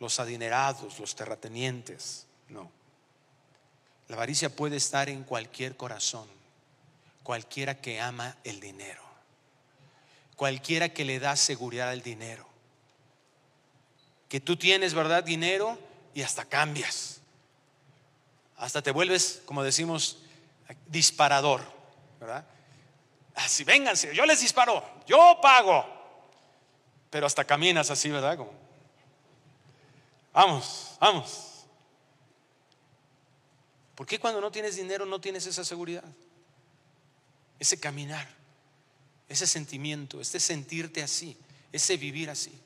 [0.00, 2.72] los adinerados, los terratenientes, no.
[4.08, 6.26] La avaricia puede estar en cualquier corazón,
[7.22, 9.02] cualquiera que ama el dinero,
[10.34, 12.48] cualquiera que le da seguridad al dinero.
[14.30, 15.22] Que tú tienes, ¿verdad?
[15.22, 15.78] Dinero
[16.14, 17.20] y hasta cambias.
[18.56, 20.20] Hasta te vuelves, como decimos,
[20.88, 21.60] disparador,
[22.18, 22.46] ¿verdad?
[23.34, 25.84] Así, vénganse, yo les disparo, yo pago.
[27.10, 28.38] Pero hasta caminas así, ¿verdad?
[30.32, 31.66] Vamos, vamos.
[33.94, 36.04] ¿Por qué cuando no tienes dinero no tienes esa seguridad?
[37.58, 38.26] Ese caminar,
[39.28, 41.36] ese sentimiento, ese sentirte así,
[41.70, 42.58] ese vivir así.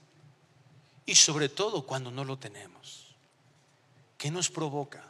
[1.05, 3.15] Y sobre todo cuando no lo tenemos.
[4.17, 5.05] ¿Qué nos provoca?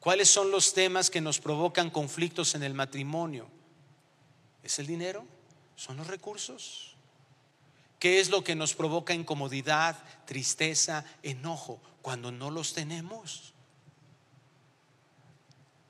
[0.00, 3.48] ¿Cuáles son los temas que nos provocan conflictos en el matrimonio?
[4.68, 5.24] ¿Es el dinero?
[5.76, 6.94] ¿Son los recursos?
[7.98, 13.54] ¿Qué es lo que nos provoca incomodidad, tristeza, enojo cuando no los tenemos?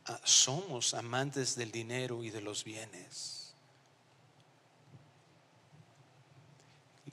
[0.06, 3.52] Ah, somos amantes del dinero y de los bienes.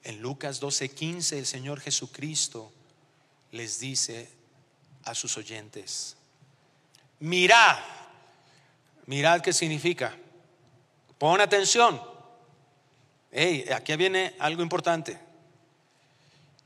[0.04, 2.72] En Lucas 12:15 el Señor Jesucristo
[3.52, 4.30] les dice
[5.04, 6.16] a sus oyentes,
[7.20, 7.80] mirad,
[9.08, 10.16] mirad qué significa.
[11.18, 12.02] Pon atención.
[13.32, 15.20] Hey, aquí viene algo importante.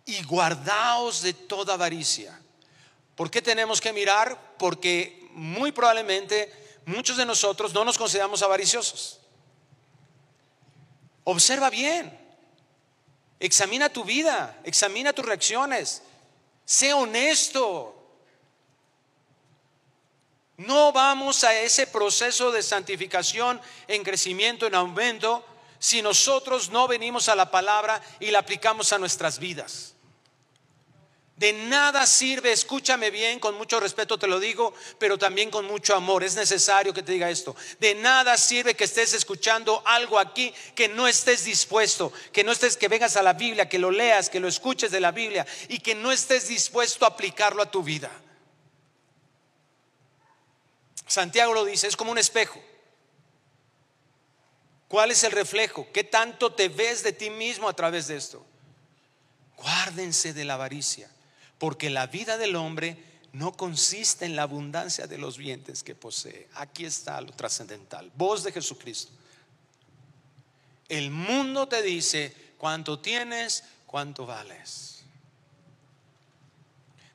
[0.06, 2.40] Y guardaos de toda avaricia.
[3.16, 4.56] ¿Por qué tenemos que mirar?
[4.58, 6.52] Porque muy probablemente
[6.86, 9.20] muchos de nosotros no nos consideramos avariciosos.
[11.24, 12.18] Observa bien.
[13.40, 16.02] Examina tu vida, examina tus reacciones.
[16.66, 17.99] Sé honesto.
[20.60, 25.46] No vamos a ese proceso de santificación en crecimiento, en aumento,
[25.80, 29.96] si nosotros no venimos a la palabra y la aplicamos a nuestras vidas.
[31.38, 35.96] De nada sirve, escúchame bien, con mucho respeto te lo digo, pero también con mucho
[35.96, 36.26] amor.
[36.26, 37.56] Es necesario que te diga esto.
[37.80, 42.76] De nada sirve que estés escuchando algo aquí que no estés dispuesto, que no estés,
[42.76, 45.80] que vengas a la Biblia, que lo leas, que lo escuches de la Biblia y
[45.80, 48.12] que no estés dispuesto a aplicarlo a tu vida.
[51.10, 52.62] Santiago lo dice, es como un espejo.
[54.88, 55.88] ¿Cuál es el reflejo?
[55.92, 58.46] ¿Qué tanto te ves de ti mismo a través de esto?
[59.58, 61.10] Guárdense de la avaricia,
[61.58, 63.04] porque la vida del hombre
[63.34, 66.48] no consiste en la abundancia de los bienes que posee.
[66.54, 68.12] Aquí está lo trascendental.
[68.16, 69.12] Voz de Jesucristo.
[70.88, 74.99] El mundo te dice cuánto tienes, cuánto vales.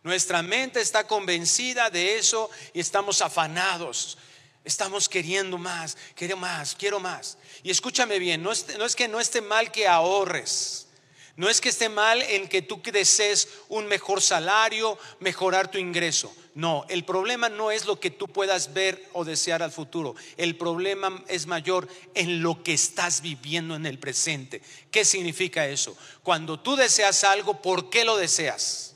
[0.04, 4.18] Nuestra mente está convencida de eso y estamos afanados.
[4.62, 7.38] Estamos queriendo más, quiero más, quiero más.
[7.62, 10.88] Y escúchame bien, no es, no es que no esté mal que ahorres.
[11.36, 16.32] No es que esté mal en que tú desees un mejor salario, mejorar tu ingreso.
[16.54, 20.14] No, el problema no es lo que tú puedas ver o desear al futuro.
[20.36, 24.62] El problema es mayor en lo que estás viviendo en el presente.
[24.90, 25.96] ¿Qué significa eso?
[26.22, 28.93] Cuando tú deseas algo, ¿por qué lo deseas?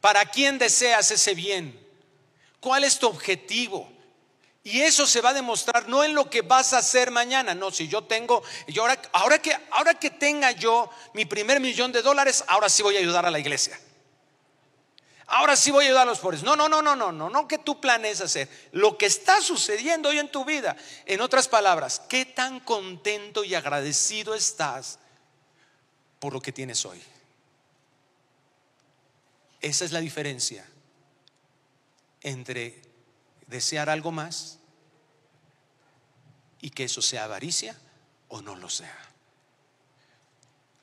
[0.00, 1.78] ¿Para quién deseas ese bien?
[2.60, 3.90] ¿Cuál es tu objetivo?
[4.64, 7.70] Y eso se va a demostrar no en lo que vas a hacer mañana, no,
[7.70, 8.42] si yo tengo,
[9.12, 12.98] ahora, que, ahora que tenga yo mi primer millón de dólares, ahora sí voy a
[12.98, 13.80] ayudar a la iglesia.
[15.30, 16.42] Ahora sí voy a ayudar a los pobres.
[16.42, 18.48] No, no, no, no, no, no, no que tú planes hacer.
[18.72, 20.74] Lo que está sucediendo hoy en tu vida.
[21.04, 24.98] En otras palabras, ¿qué tan contento y agradecido estás
[26.18, 27.02] por lo que tienes hoy?
[29.60, 30.66] Esa es la diferencia
[32.22, 32.80] entre
[33.46, 34.58] desear algo más
[36.60, 37.76] y que eso sea avaricia
[38.28, 38.98] o no lo sea.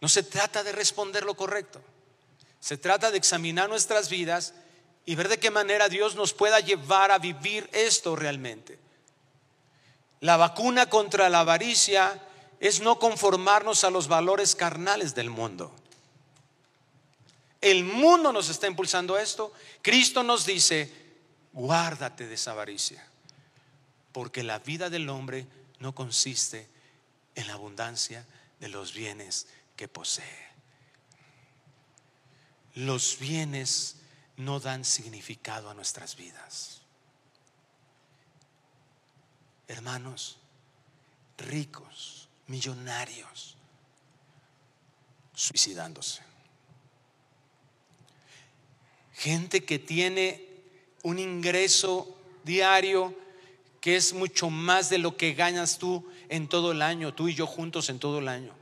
[0.02, 1.82] No se trata de responder lo correcto.
[2.60, 4.54] Se trata de examinar nuestras vidas
[5.06, 8.80] y ver de qué manera Dios nos pueda llevar a vivir esto realmente.
[10.20, 12.22] La vacuna contra la avaricia
[12.60, 15.74] es no conformarnos a los valores carnales del mundo.
[17.62, 19.54] El mundo nos está impulsando esto.
[19.82, 20.92] Cristo nos dice,
[21.54, 23.08] guárdate de esa avaricia,
[24.12, 25.48] porque la vida del hombre
[25.80, 26.68] no consiste
[27.36, 28.26] en la abundancia
[28.60, 30.46] de los bienes que posee.
[32.76, 33.98] Los bienes
[34.38, 36.82] no dan significado a nuestras vidas.
[39.68, 40.38] Hermanos,
[41.38, 43.56] ricos, millonarios,
[45.34, 46.25] suicidándose.
[49.26, 50.48] Gente que tiene
[51.02, 53.12] un ingreso diario
[53.82, 57.34] que es mucho más de lo que ganas tú en todo el año, tú y
[57.34, 58.54] yo juntos en todo el año.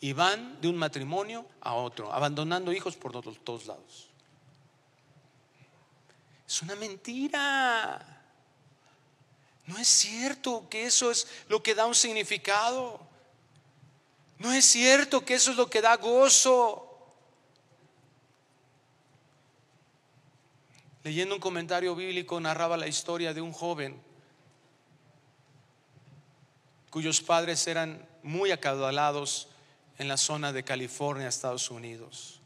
[0.00, 4.08] Y van de un matrimonio a otro, abandonando hijos por todos, lados.
[6.44, 8.24] Es una mentira.
[9.68, 13.00] No es cierto que eso es lo que da un significado.
[14.40, 16.91] No es cierto que eso es lo que da gozo.
[21.04, 24.00] Leyendo un comentario bíblico narraba la historia de un joven
[26.90, 29.48] cuyos padres eran muy acaudalados
[29.98, 32.40] en la zona de California, Estados Unidos.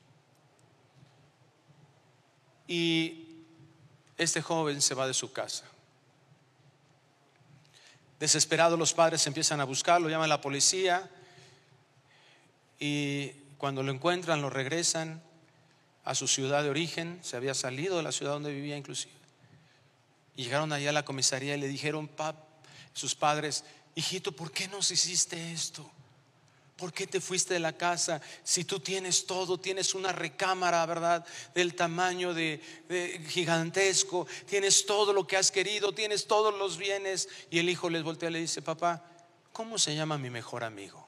[2.69, 3.45] Y
[4.17, 5.65] este joven se va de su casa.
[8.21, 11.11] Desesperados los padres empiezan a buscarlo, llaman a la policía
[12.79, 15.26] y cuando lo encuentran lo regresan
[16.07, 19.13] a su ciudad de origen, se había salido de la ciudad donde vivía inclusive.
[20.37, 22.37] Y llegaron allá a la comisaría y le dijeron, pap,
[22.93, 23.65] sus padres,
[23.97, 25.91] hijito, ¿por qué nos hiciste esto?
[26.77, 29.59] ¿Por qué te fuiste de la casa si tú tienes todo?
[29.59, 31.27] Tienes una recámara, ¿verdad?
[31.55, 32.61] Del tamaño de,
[33.29, 34.29] gigantesco.
[34.47, 37.29] Tienes todo lo que has querido, tienes todos los bienes.
[37.51, 39.03] Y el hijo les voltea y le dice, papá,
[39.53, 41.06] ¿cómo se llama mi mejor amigo?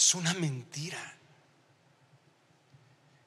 [0.00, 0.98] Es una mentira.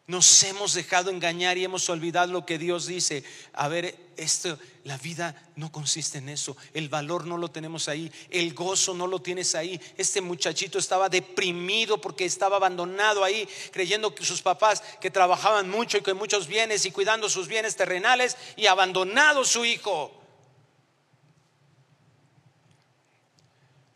[0.08, 3.24] Nos hemos dejado engañar y hemos olvidado lo que Dios dice.
[3.54, 6.58] A ver, esto, la vida no consiste en eso.
[6.74, 8.12] El valor no lo tenemos ahí.
[8.32, 9.80] El gozo no lo tienes ahí.
[9.98, 16.00] Este muchachito estaba deprimido porque estaba abandonado ahí, creyendo que sus papás que trabajaban mucho
[16.00, 20.12] y con muchos bienes y cuidando sus bienes terrenales y abandonado su hijo.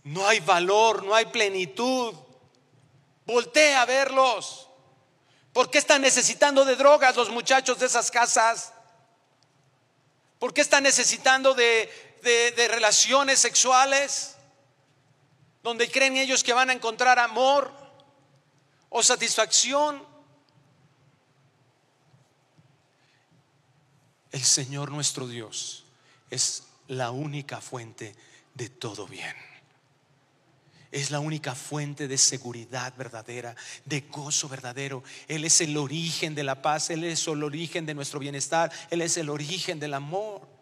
[0.03, 2.13] No hay valor, no hay plenitud.
[3.27, 4.69] Voltea a verlos.
[5.51, 8.73] ¿Por qué están necesitando de drogas los muchachos de esas casas?
[10.39, 11.91] ¿Por qué están necesitando de,
[12.23, 14.37] de relaciones sexuales?
[15.61, 17.73] Donde creen ellos que van a encontrar amor
[18.87, 20.07] o satisfacción.
[24.31, 25.83] El Señor nuestro Dios
[26.29, 28.15] es la única fuente
[28.53, 29.46] de todo bien
[30.91, 35.03] es la única fuente de seguridad verdadera, de gozo verdadero.
[35.27, 39.01] Él es el origen de la paz, Él es el origen de nuestro bienestar, Él
[39.01, 40.57] es el origen del amor.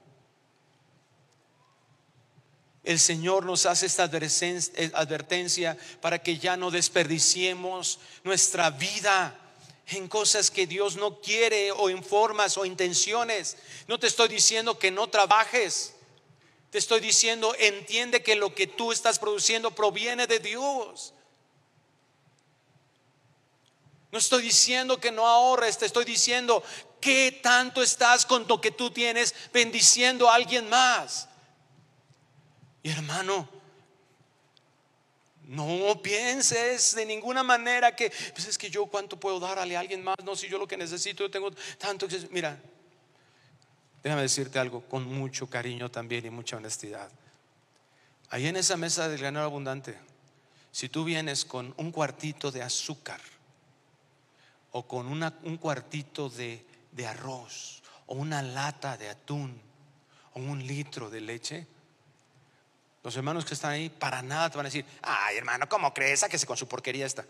[2.85, 9.35] el Señor nos hace esta eh, advertencia para que ya no desperdiciemos nuestra vida
[9.87, 13.57] en cosas que Dios no quiere o en formas o intenciones.
[13.87, 15.94] No te estoy diciendo que no trabajes.
[16.71, 21.13] Te estoy diciendo, entiende que lo que tú estás produciendo proviene de Dios.
[24.11, 26.63] No estoy diciendo que no ahorres, te estoy diciendo
[27.01, 31.27] que tanto estás con lo que tú tienes bendiciendo a alguien más.
[32.81, 33.49] Y hermano,
[35.43, 40.03] no pienses de ninguna manera que, pues es que yo cuánto puedo darle a alguien
[40.03, 42.07] más, no, si yo lo que necesito, yo tengo tanto.
[42.31, 42.59] Mira,
[44.05, 47.09] déjame decirte algo con mucho cariño también y mucha honestidad.
[48.29, 49.97] Ahí en esa mesa del granero abundante,
[50.71, 53.19] si tú vienes con un cuartito de azúcar
[54.73, 59.59] o con un cuartito de, de arroz o una lata de atún
[60.33, 61.67] o un litro de leche,
[63.03, 66.19] los hermanos que están ahí para nada te van a decir, ay hermano, ¿cómo crees?
[66.19, 67.25] Sáquese con su porquería esta.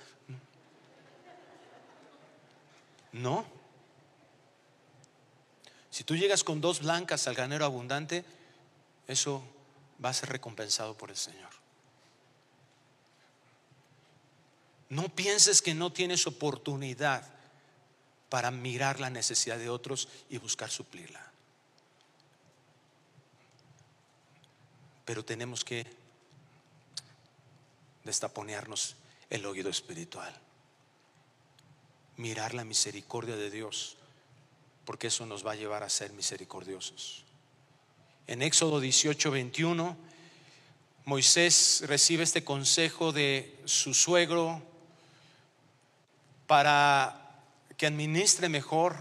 [3.13, 3.54] No.
[5.95, 8.25] Si tú llegas con dos blancas al granero abundante,
[9.07, 9.41] eso
[10.03, 11.51] va a ser recompensado por el Señor.
[14.89, 17.23] No pienses que no tienes oportunidad
[18.27, 21.31] para mirar la necesidad de otros y buscar suplirla.
[25.05, 25.87] Pero tenemos que
[28.03, 28.97] destaponearnos
[29.29, 30.37] el oído espiritual.
[32.17, 33.95] Mirar la misericordia de Dios,
[34.85, 37.25] porque eso nos va a llevar a ser misericordiosos.
[38.27, 39.97] En Éxodo 18, 21,
[41.05, 44.61] Moisés recibe este consejo de su suegro
[46.47, 47.43] para
[47.77, 48.95] que administre mejor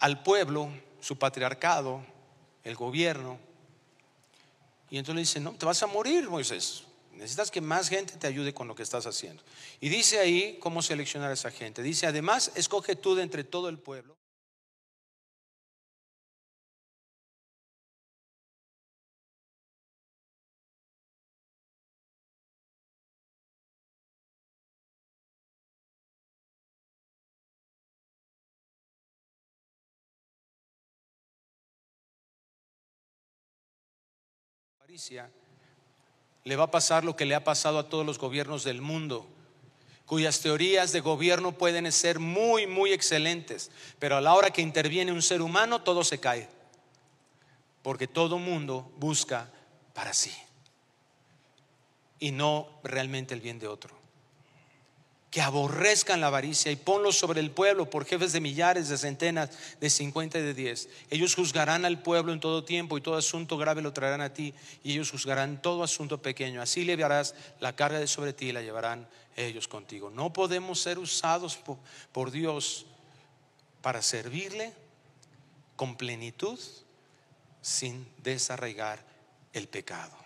[0.00, 0.70] al pueblo,
[1.00, 2.02] su patriarcado,
[2.64, 3.38] el gobierno.
[4.90, 6.84] Y entonces le dice, no, te vas a morir, Moisés.
[7.20, 9.42] Necesitas que más gente te ayude con lo que estás haciendo.
[9.78, 11.82] Y dice ahí cómo seleccionar a esa gente.
[11.82, 14.16] Dice, además, escoge tú de entre todo el pueblo.
[34.90, 35.30] avaricia,
[36.44, 39.26] le va a pasar lo que le ha pasado a todos los gobiernos del mundo,
[40.06, 45.12] cuyas teorías de gobierno pueden ser muy, muy excelentes, pero a la hora que interviene
[45.12, 46.48] un ser humano todo se cae,
[47.82, 49.50] porque todo mundo busca
[49.94, 50.32] para sí
[52.18, 53.99] y no realmente el bien de otro.
[55.30, 59.50] Que aborrezcan la avaricia y ponlos sobre el pueblo por jefes de millares, de centenas,
[59.80, 60.88] de cincuenta y de diez.
[61.08, 64.54] Ellos juzgarán al pueblo en todo tiempo y todo asunto grave lo traerán a ti
[64.82, 66.60] y ellos juzgarán todo asunto pequeño.
[66.60, 70.10] Así llevarás la carga de sobre ti y la llevarán ellos contigo.
[70.10, 71.78] No podemos ser usados por,
[72.10, 72.86] por Dios
[73.82, 74.72] para servirle
[75.76, 76.58] con plenitud
[77.62, 79.04] sin desarraigar
[79.52, 80.16] el pecado,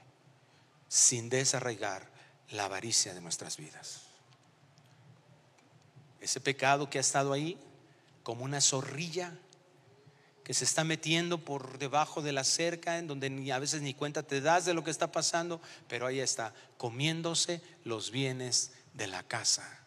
[0.88, 2.08] sin desarraigar
[2.50, 4.02] la avaricia de nuestras vidas.
[6.24, 7.58] Ese pecado que ha estado ahí
[8.22, 9.36] como una zorrilla
[10.42, 13.92] que se está metiendo por debajo de la cerca, en donde ni, a veces ni
[13.92, 19.06] cuenta te das de lo que está pasando, pero ahí está, comiéndose los bienes de
[19.06, 19.80] la casa,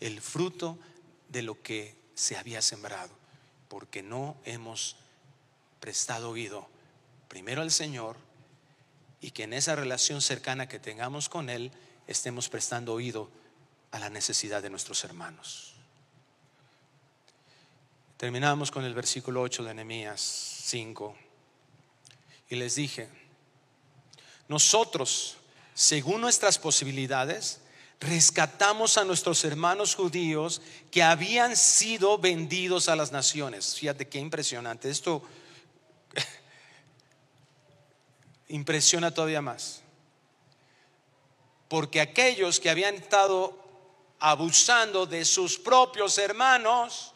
[0.00, 0.78] el fruto
[1.28, 3.12] de lo que se había sembrado,
[3.68, 4.96] porque no hemos
[5.78, 6.70] prestado oído
[7.28, 8.16] primero al Señor
[9.20, 11.70] y que en esa relación cercana que tengamos con Él
[12.06, 13.30] estemos prestando oído
[13.94, 15.72] a la necesidad de nuestros hermanos.
[18.16, 21.16] Terminamos con el versículo 8 de Nehemías 5.
[22.48, 23.08] Y les dije,
[24.48, 25.36] nosotros,
[25.74, 27.60] según nuestras posibilidades,
[28.00, 33.76] rescatamos a nuestros hermanos judíos que habían sido vendidos a las naciones.
[33.76, 34.90] Fíjate qué impresionante.
[34.90, 35.22] Esto
[38.48, 39.82] impresiona todavía más.
[41.68, 43.63] Porque aquellos que habían estado
[44.26, 47.12] abusando de sus propios hermanos,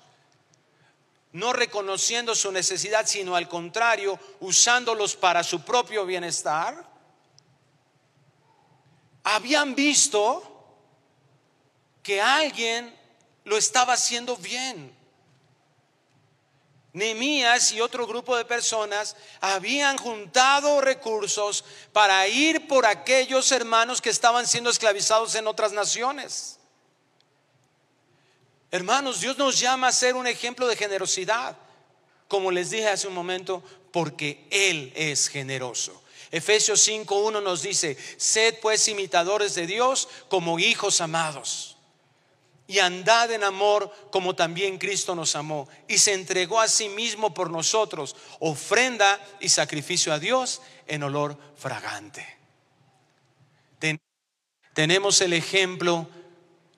[1.32, 6.84] no reconociendo su necesidad, sino al contrario, usándolos para su propio bienestar,
[9.24, 10.42] habían visto
[12.02, 12.94] que alguien
[13.44, 14.94] lo estaba haciendo bien.
[16.92, 24.10] Nehemías y otro grupo de personas habían juntado recursos para ir por aquellos hermanos que
[24.10, 26.57] estaban siendo esclavizados en otras naciones.
[28.70, 31.56] Hermanos, Dios nos llama a ser un ejemplo de generosidad.
[32.26, 36.02] Como les dije hace un momento, porque Él es generoso.
[36.30, 41.76] Efesios 5.1 nos dice, sed pues imitadores de Dios como hijos amados.
[42.66, 47.32] Y andad en amor como también Cristo nos amó y se entregó a sí mismo
[47.32, 52.36] por nosotros, ofrenda y sacrificio a Dios en olor fragante.
[54.74, 56.06] tenemos el ejemplo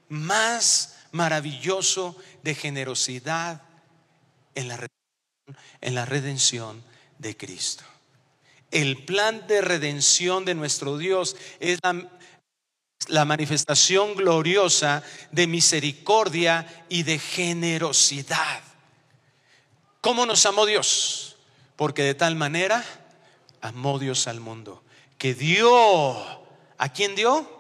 [0.08, 3.62] más maravilloso de generosidad
[4.54, 4.86] en la,
[5.80, 6.82] en la redención
[7.18, 7.84] de Cristo.
[8.70, 15.02] El plan de redención de nuestro Dios es la, manifestación gloriosa
[15.32, 18.62] de misericordia y de generosidad.
[20.00, 21.36] ¿Cómo nos amó Dios?
[21.74, 22.84] Porque de tal manera
[23.60, 24.84] amó Dios al mundo,
[25.18, 26.16] que dio,
[26.78, 27.58] ¿a quién dio?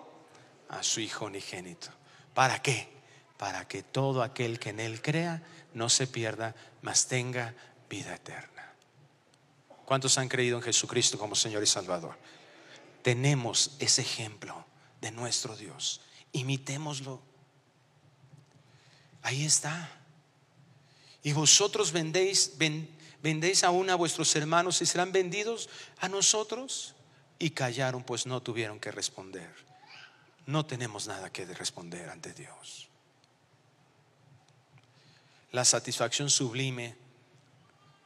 [0.68, 1.88] A su Hijo unigénito.
[2.34, 2.99] ¿Para qué?
[3.40, 7.54] Para que todo aquel que en Él crea no se pierda, mas tenga
[7.88, 8.74] vida eterna.
[9.86, 12.18] ¿Cuántos han creído en Jesucristo como Señor y Salvador?
[13.00, 14.66] Tenemos ese ejemplo
[15.00, 16.02] de nuestro Dios.
[16.32, 17.22] Imitémoslo.
[19.22, 19.90] Ahí está.
[21.22, 22.58] Y vosotros vendéis,
[23.22, 26.94] vendéis aún a vuestros hermanos y serán vendidos a nosotros.
[27.38, 29.50] Y callaron, pues no tuvieron que responder.
[30.44, 32.89] No tenemos nada que responder ante Dios.
[35.52, 36.94] La satisfacción sublime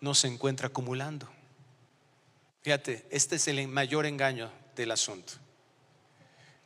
[0.00, 1.28] no se encuentra acumulando.
[2.62, 5.34] Fíjate, este es el mayor engaño del asunto.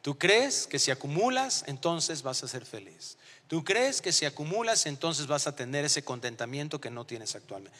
[0.03, 3.18] Tú crees que si acumulas, entonces vas a ser feliz.
[3.49, 7.76] Tú crees que si acumulas, entonces vas a tener ese contentamiento que no tienes actualmente.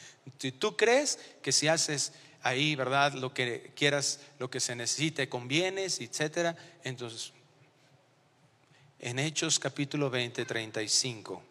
[0.51, 3.13] Tú crees que si haces ahí, ¿verdad?
[3.13, 6.57] Lo que quieras, lo que se necesite con bienes, etcétera.
[6.83, 7.31] Entonces,
[8.99, 11.41] en Hechos capítulo 20, 35,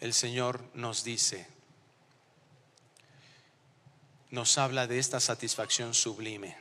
[0.00, 1.46] el Señor nos dice,
[4.30, 6.56] nos habla de esta satisfacción sublime,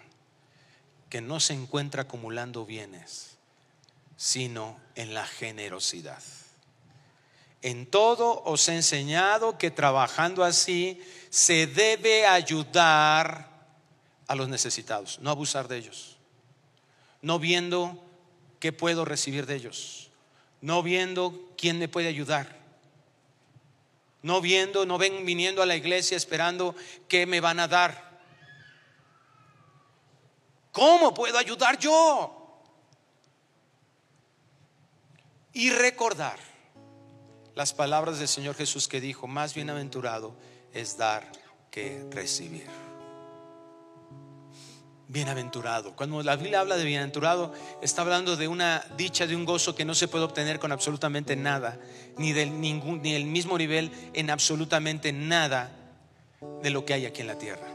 [1.10, 3.38] que no se encuentra acumulando bienes,
[4.16, 6.24] sino en la generosidad.
[7.62, 13.50] En todo os he enseñado que trabajando así se debe ayudar
[14.28, 16.18] a los necesitados, no abusar de ellos,
[17.22, 18.04] no viendo
[18.60, 20.10] qué puedo recibir de ellos,
[20.62, 22.57] no viendo quién me puede ayudar,
[24.22, 26.76] no viendo, no ven viniendo a la iglesia esperando
[27.08, 28.20] qué me van a dar.
[30.72, 32.62] ¿Cómo puedo ayudar yo?
[35.54, 36.38] Y recordar
[37.56, 40.36] las palabras del Señor Jesús que dijo, más bienaventurado
[40.74, 41.32] es dar
[41.72, 42.87] que recibir
[45.08, 45.96] bienaventurado.
[45.96, 49.86] Cuando la Biblia habla de bienaventurado, está hablando de una dicha, de un gozo que
[49.86, 51.80] no se puede obtener con absolutamente nada,
[52.18, 55.72] ni del ningún, ni el mismo nivel en absolutamente nada
[56.62, 57.68] de lo que hay aquí en la tierra.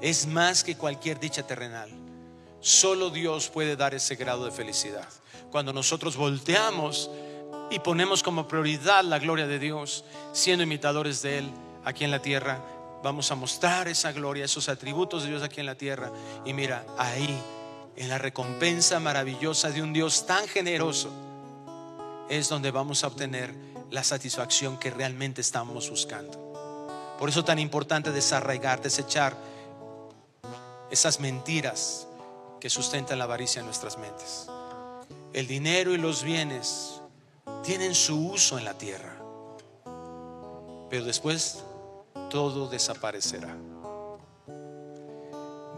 [0.00, 1.90] Es más que cualquier dicha terrenal.
[2.60, 5.08] Solo Dios puede dar ese grado de felicidad.
[5.50, 7.10] Cuando nosotros volteamos
[7.70, 11.50] y ponemos como prioridad la gloria de Dios, siendo imitadores de Él
[11.84, 12.62] aquí en la tierra,
[13.02, 16.10] vamos a mostrar esa gloria, esos atributos de Dios aquí en la tierra.
[16.44, 17.38] Y mira, ahí,
[17.96, 21.10] en la recompensa maravillosa de un Dios tan generoso,
[22.28, 23.54] es donde vamos a obtener
[23.90, 27.16] la satisfacción que realmente estamos buscando.
[27.18, 29.36] Por eso tan importante desarraigar, desechar
[30.90, 32.06] esas mentiras
[32.60, 34.46] que sustentan la avaricia en nuestras mentes.
[35.32, 37.00] El dinero y los bienes
[37.62, 39.16] tienen su uso en la tierra,
[40.90, 41.64] pero después
[42.28, 43.56] todo desaparecerá.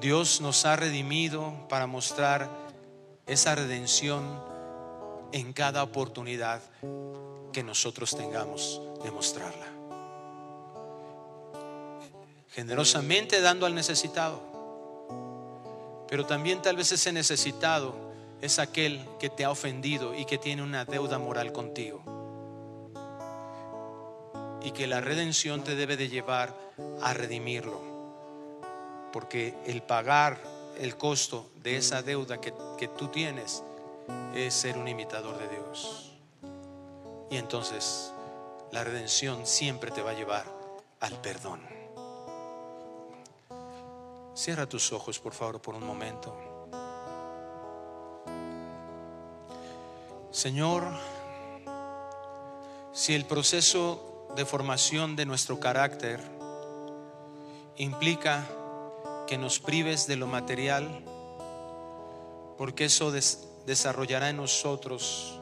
[0.01, 2.48] Dios nos ha redimido para mostrar
[3.26, 4.24] esa redención
[5.32, 6.62] en cada oportunidad
[7.53, 9.66] que nosotros tengamos de mostrarla.
[12.51, 14.40] Generosamente dando al necesitado.
[16.09, 17.94] Pero también tal vez ese necesitado
[18.40, 22.19] es aquel que te ha ofendido y que tiene una deuda moral contigo
[24.62, 26.54] y que la redención te debe de llevar
[27.02, 27.80] a redimirlo.
[29.12, 30.38] Porque el pagar
[30.78, 33.62] el costo de esa deuda que, que tú tienes
[34.34, 36.12] es ser un imitador de Dios.
[37.30, 38.12] Y entonces
[38.72, 40.44] la redención siempre te va a llevar
[41.00, 41.61] al perdón.
[44.34, 46.34] Cierra tus ojos, por favor, por un momento.
[50.30, 50.84] Señor,
[52.92, 56.20] si el proceso de formación de nuestro carácter
[57.76, 58.47] implica
[59.26, 61.05] que nos prives de lo material,
[62.59, 63.12] porque eso
[63.66, 65.41] desarrollará en nosotros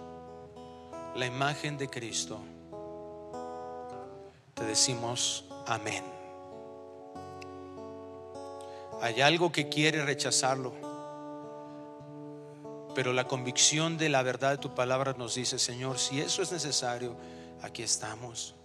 [1.15, 2.39] la imagen de Cristo.
[4.55, 6.03] Te decimos Amén.
[9.03, 10.73] Hay algo que quiere rechazarlo,
[12.95, 16.51] pero la convicción de la verdad de tu palabra nos dice, Señor, si eso es
[16.51, 17.15] necesario,
[17.63, 18.58] aquí estamos.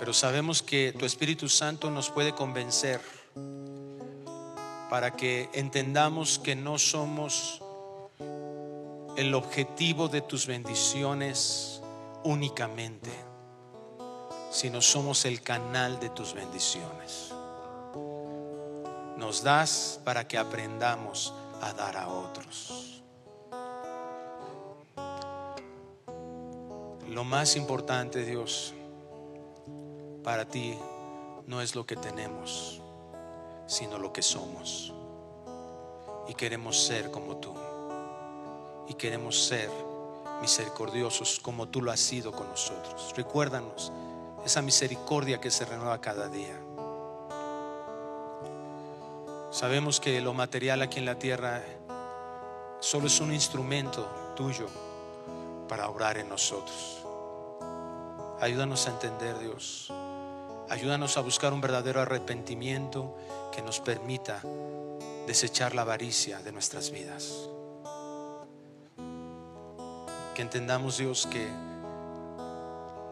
[0.00, 3.02] Pero sabemos que tu Espíritu Santo nos puede convencer
[4.88, 7.60] para que entendamos que no somos
[9.18, 11.82] el objetivo de tus bendiciones
[12.24, 13.10] únicamente,
[14.50, 17.34] sino somos el canal de tus bendiciones.
[19.18, 23.02] Nos das para que aprendamos a dar a otros.
[27.06, 28.72] Lo más importante, Dios,
[30.22, 30.78] para ti
[31.46, 32.80] no es lo que tenemos,
[33.66, 34.92] sino lo que somos.
[36.28, 37.54] Y queremos ser como tú.
[38.88, 39.70] Y queremos ser
[40.40, 43.12] misericordiosos como tú lo has sido con nosotros.
[43.16, 43.92] Recuérdanos
[44.44, 46.58] esa misericordia que se renueva cada día.
[49.50, 51.62] Sabemos que lo material aquí en la tierra
[52.80, 54.66] solo es un instrumento tuyo
[55.68, 57.04] para obrar en nosotros.
[58.40, 59.92] Ayúdanos a entender, Dios,
[60.70, 63.16] Ayúdanos a buscar un verdadero arrepentimiento
[63.50, 64.40] que nos permita
[65.26, 67.48] desechar la avaricia de nuestras vidas.
[70.32, 71.48] Que entendamos, Dios, que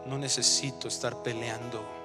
[0.05, 1.99] no necesito estar peleando.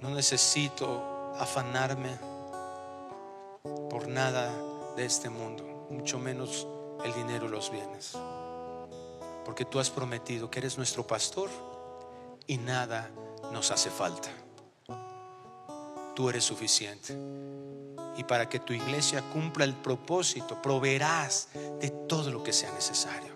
[0.00, 2.16] no necesito afanarme
[3.90, 4.50] por nada
[4.96, 6.66] de este mundo, mucho menos
[7.04, 8.16] el dinero y los bienes
[9.48, 11.48] porque tú has prometido que eres nuestro pastor
[12.46, 13.10] y nada
[13.50, 14.28] nos hace falta.
[16.14, 17.16] Tú eres suficiente.
[18.18, 21.48] Y para que tu iglesia cumpla el propósito, proveerás
[21.80, 23.32] de todo lo que sea necesario.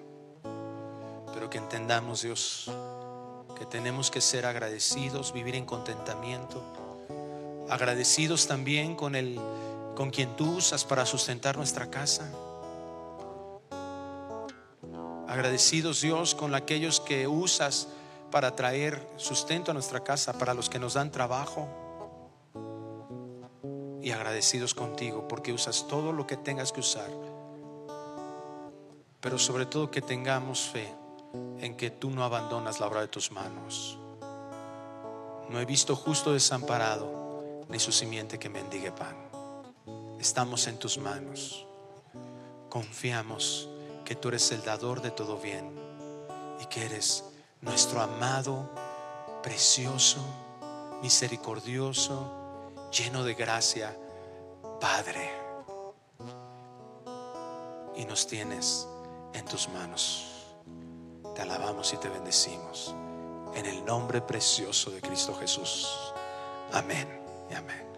[1.32, 2.70] Pero que entendamos, Dios,
[3.58, 6.62] que tenemos que ser agradecidos, vivir en contentamiento,
[7.70, 9.40] agradecidos también con el
[9.96, 12.30] con quien tú usas para sustentar nuestra casa
[15.32, 17.88] Agradecidos Dios con aquellos que usas
[18.30, 21.70] para traer sustento a nuestra casa, para los que nos dan trabajo.
[24.02, 27.08] Y agradecidos contigo porque usas todo lo que tengas que usar.
[29.22, 30.94] Pero sobre todo que tengamos fe
[31.60, 33.98] en que tú no abandonas la obra de tus manos.
[35.48, 39.16] No he visto justo desamparado ni su simiente que mendigue pan.
[40.20, 41.66] Estamos en tus manos.
[42.68, 43.71] Confiamos
[44.12, 45.72] que tú eres el dador de todo bien
[46.60, 47.24] y que eres
[47.62, 48.68] nuestro amado,
[49.42, 50.20] precioso,
[51.00, 52.30] misericordioso,
[52.90, 53.96] lleno de gracia,
[54.78, 55.30] Padre.
[57.96, 58.86] Y nos tienes
[59.32, 60.26] en tus manos.
[61.34, 62.94] Te alabamos y te bendecimos.
[63.54, 65.88] En el nombre precioso de Cristo Jesús.
[66.70, 67.08] Amén
[67.50, 67.91] y amén.